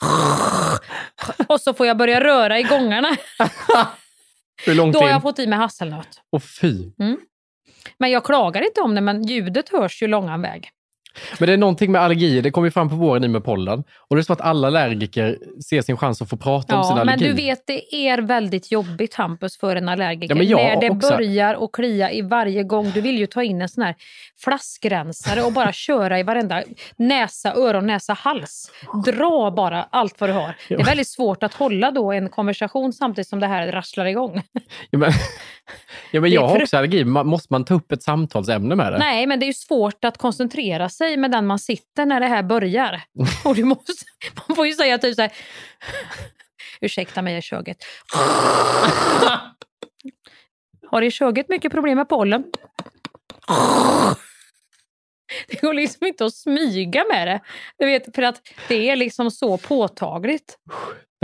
[1.48, 3.08] Och så får jag börja röra i gångarna.
[4.66, 5.12] Hur långt Då har in?
[5.12, 6.20] jag fått i mig hasselnöt.
[6.32, 6.92] Åh fy.
[6.98, 7.18] Mm.
[7.98, 10.70] Men jag klagar inte om det, men ljudet hörs ju långan väg.
[11.38, 13.84] Men det är någonting med allergier, det kommer ju fram på våren nu med pollen.
[14.08, 15.38] Och det är så att alla allergiker
[15.68, 18.72] ser sin chans att få prata om sin Ja, men du vet, det är väldigt
[18.72, 20.42] jobbigt Hampus för en allergiker.
[20.42, 21.08] Ja, när det också.
[21.08, 22.90] börjar och klia i varje gång.
[22.94, 23.94] Du vill ju ta in en sån här
[24.44, 26.62] flaskrensare och bara köra i varenda
[26.96, 28.70] näsa, öron, näsa, hals.
[29.04, 30.56] Dra bara allt vad du har.
[30.68, 34.42] Det är väldigt svårt att hålla då en konversation samtidigt som det här rasslar igång.
[34.90, 35.12] Ja, men,
[36.10, 37.04] ja, men Det jag har också allergi.
[37.04, 38.98] Måste man ta upp ett samtalsämne med det?
[38.98, 42.42] Nej, men det är svårt att koncentrera sig med den man sitter när det här
[42.42, 43.02] börjar.
[43.44, 43.92] Och du måste,
[44.48, 45.32] man får ju säga typ så här...
[46.80, 47.76] Ursäkta mig, jag är köget.
[50.90, 52.44] Har i köget mycket problem med pollen?
[55.48, 57.40] Det går liksom inte att smyga med det.
[57.78, 60.58] Du vet, för att det är liksom så påtagligt.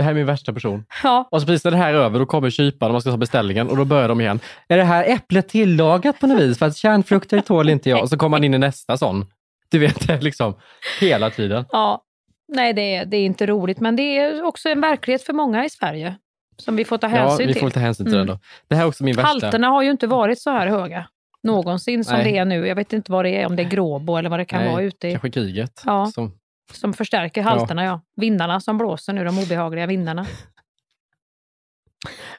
[0.01, 0.85] Det här är min värsta person.
[1.03, 1.27] Ja.
[1.31, 3.17] Och så precis när det här är över, då kommer kyparen och man ska ta
[3.17, 4.39] beställningen och då börjar de igen.
[4.67, 6.59] Är det här äpplet tillagat på något vis?
[6.59, 8.01] För att kärnfrukter tål inte jag.
[8.01, 9.25] Och så kommer man in i nästa sån.
[9.69, 10.53] Du vet, det liksom
[11.01, 11.65] hela tiden.
[11.71, 12.01] Ja,
[12.47, 15.65] nej det är, det är inte roligt, men det är också en verklighet för många
[15.65, 16.15] i Sverige
[16.57, 17.61] som vi får ta Ja, hänsyn vi till.
[17.61, 18.27] får ta hänsyn till Mm.
[18.27, 18.41] den då.
[18.67, 19.27] Det här är också min värsta.
[19.27, 21.07] Halterna har ju inte varit så här höga
[21.43, 22.31] någonsin som Nej.
[22.31, 22.67] det är nu.
[22.67, 24.71] Jag vet inte vad det är, om det är gråbo eller vad det kan Nej,
[24.71, 25.11] vara ute i.
[25.11, 25.81] Kanske kriget.
[25.85, 26.05] Ja.
[26.05, 26.31] Som,
[26.73, 28.01] Som förstärker halterna, ja.
[28.15, 30.25] Vindarna som blåser nu, de obehagliga vindarna.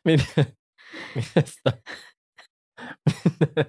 [0.02, 0.20] min,
[1.14, 1.72] min nästa.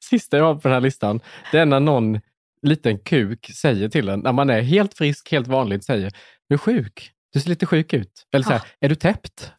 [0.00, 1.20] Sista jag har på den här listan,
[1.52, 2.20] det är när någon
[2.62, 6.12] liten kuk säger till en, när man är helt frisk, helt vanligt, säger
[6.48, 8.26] du är sjuk, du ser lite sjuk ut.
[8.32, 9.52] Eller så här, är du täppt?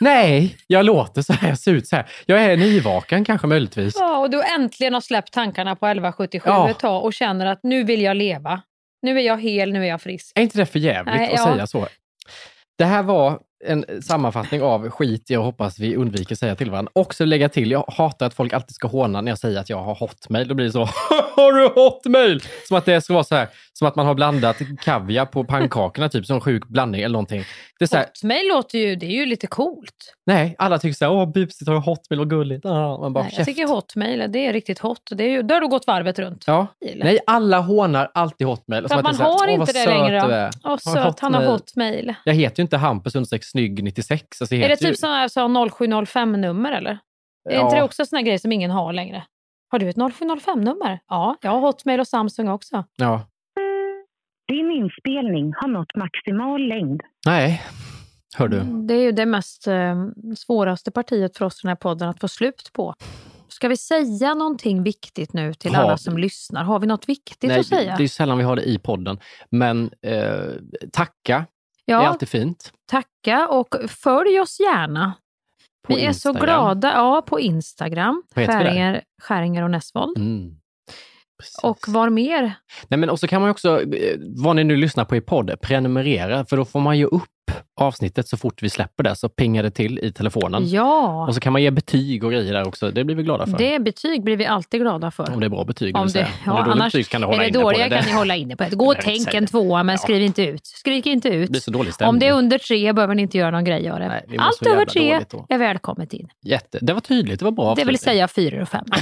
[0.00, 2.06] Nej, jag låter så här, jag ser ut så här.
[2.26, 3.94] Jag är nyvaken kanske möjligtvis.
[3.98, 6.70] Ja, och du äntligen har släppt tankarna på 1177 Ja.
[6.70, 8.62] ett tag och känner att nu vill jag leva.
[9.02, 10.32] Nu är jag hel, nu är jag frisk.
[10.34, 11.52] Är inte det för jävligt Nej, att ja.
[11.52, 11.88] säga så?
[12.78, 16.92] Det här var en sammanfattning av skit jag hoppas vi undviker säga till varandra.
[16.94, 19.82] Också lägga till, jag hatar att folk alltid ska håna när jag säger att jag
[19.82, 20.48] har hotmail.
[20.48, 20.88] Då blir det så,
[21.36, 22.40] har du hotmail?
[22.68, 26.08] Som att det ska vara så här, som att man har blandat kaviar på pannkakorna,
[26.08, 27.44] typ som sjuk blandning eller någonting.
[27.78, 30.14] Det är så här, Hotmail låter ju, det är ju lite coolt.
[30.26, 32.66] nej, alla tycker så här, åh busigt, har du hotmail och gulligt.
[32.66, 33.46] Ah, man bara, Nej, jag käft.
[33.46, 35.02] tycker hotmail, det är riktigt hot.
[35.10, 36.44] Det är ju, då har du gått varvet runt.
[36.46, 36.66] Ja.
[36.86, 37.04] Gillar.
[37.06, 38.82] Nej, alla hånar alltid hotmail.
[38.82, 40.20] För Som att man det är så här, har "Åh, inte vad det söt längre.
[40.20, 40.34] du då.
[40.34, 40.50] är.
[40.64, 44.22] Åh, Har söt, han har hotmail." Jag heter ju inte Hampus understreck snygg 96.
[44.40, 46.98] Alltså, jag Är det heter ju- typ sån här så 0705-nummer eller?
[47.50, 49.22] Är inte det också en sån här grej som ingen har längre?
[49.68, 50.98] Har du ett 0705-nummer?
[51.08, 52.84] Ja, jag har Hotmail och Samsung också.
[52.96, 53.26] Ja.
[54.48, 57.00] Din inspelning har nått maximal längd.
[57.26, 57.62] Nej,
[58.36, 58.60] hör du.
[58.86, 60.06] Det är ju det mest eh,
[60.36, 62.94] svåraste partiet för oss i den här podden att få slut på.
[63.48, 65.78] Ska vi säga någonting viktigt nu till Ja.
[65.78, 66.64] alla som lyssnar?
[66.64, 67.94] Har vi något viktigt Nej, att säga?
[67.98, 69.18] det är sällan vi har det i podden.
[69.50, 70.44] Men eh,
[70.92, 71.46] tacka
[71.84, 72.02] Ja.
[72.02, 72.72] är alltid fint.
[72.90, 75.12] Tacka och följ oss gärna.
[75.86, 76.44] På vi är så Instagram.
[76.44, 76.92] glada.
[76.92, 78.22] Ja, på Instagram.
[78.34, 80.18] Skäringer, Skäringer och Näsvold.
[80.18, 80.56] Mm.
[81.62, 82.52] Och var mer?
[82.88, 85.60] Nej, men och så kan man också, eh, vad ni nu lyssnar på i podd,
[85.60, 87.22] prenumerera, för då får man ju upp
[87.80, 90.68] avsnittet så fort vi släpper det, så pingar det till i telefonen.
[90.68, 92.90] Ja, Och så kan man ge betyg och grejer där också.
[92.90, 93.58] Det blir vi glada för.
[93.58, 95.32] det betyg blir vi alltid glada för.
[95.32, 96.26] Om det är bra betyg, Om det, säga.
[96.26, 98.36] Om ja, det är annars betyg kan du hålla är det dåliga kan ni hålla
[98.36, 98.76] inne på det.
[98.76, 99.98] Gå och tänk en tvåa, men Ja.
[99.98, 100.66] skriv inte ut.
[100.66, 101.52] Skrik inte ut.
[101.52, 102.08] Det så dålig stämning.
[102.08, 104.22] Om det är under tre behöver ni inte göra någon grej av det.
[104.28, 106.28] mår Allt över tre är välkommet in.
[106.42, 106.78] Jätte.
[106.82, 108.84] Det var tydligt, det var bra Det vill säga fyra och fem.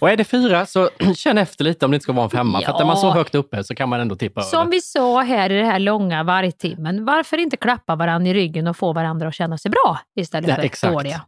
[0.00, 2.60] Och är det fyra så känn efter lite om det inte ska vara en femma.
[2.60, 3.10] För att är man så Ja.
[3.12, 4.70] högt uppe så kan man ändå tippa Som över.
[4.70, 8.76] vi sa här i den här långa vargtimmen, varför inte klappa varandra i ryggen och
[8.76, 10.92] få varandra att känna sig bra istället Ja, för exakt.
[10.94, 11.22] dåliga?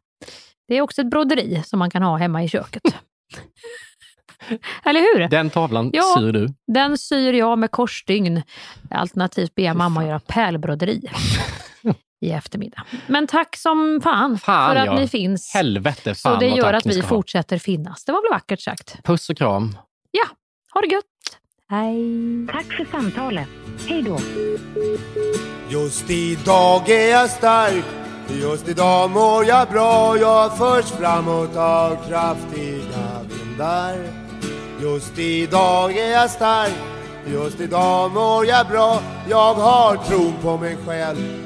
[0.69, 2.83] Det är också ett broderi som man kan ha hemma i köket.
[4.85, 5.29] Eller hur?
[5.29, 6.15] Den tavlan Ja.
[6.19, 6.49] syr du.
[6.67, 8.43] Den syr jag med korsstygn.
[8.91, 11.03] Alternativt ber jag mamma göra pärlbroderi
[12.21, 12.83] i eftermiddag.
[13.07, 14.95] Men tack som fan, Fan, för att ja.
[14.95, 15.55] ni finns.
[15.55, 17.09] Helvete, Så fan det vad gör att vi ha.
[17.09, 18.05] fortsätter finnas.
[18.05, 19.03] Det var väl vackert sagt?
[19.05, 19.77] Puss och kram.
[20.11, 20.25] Ja,
[20.75, 21.05] ha det gött.
[21.71, 21.97] Hej.
[22.53, 23.49] Tack för samtalet.
[23.89, 24.19] Hej då.
[25.69, 27.85] Just idag är jag stark
[28.41, 33.97] Just idag mår jag bra Jag förs framåt av kraftiga vindar
[34.83, 36.73] Just idag är jag stark
[37.27, 41.46] Just idag mår jag bra Jag har tron på mig själv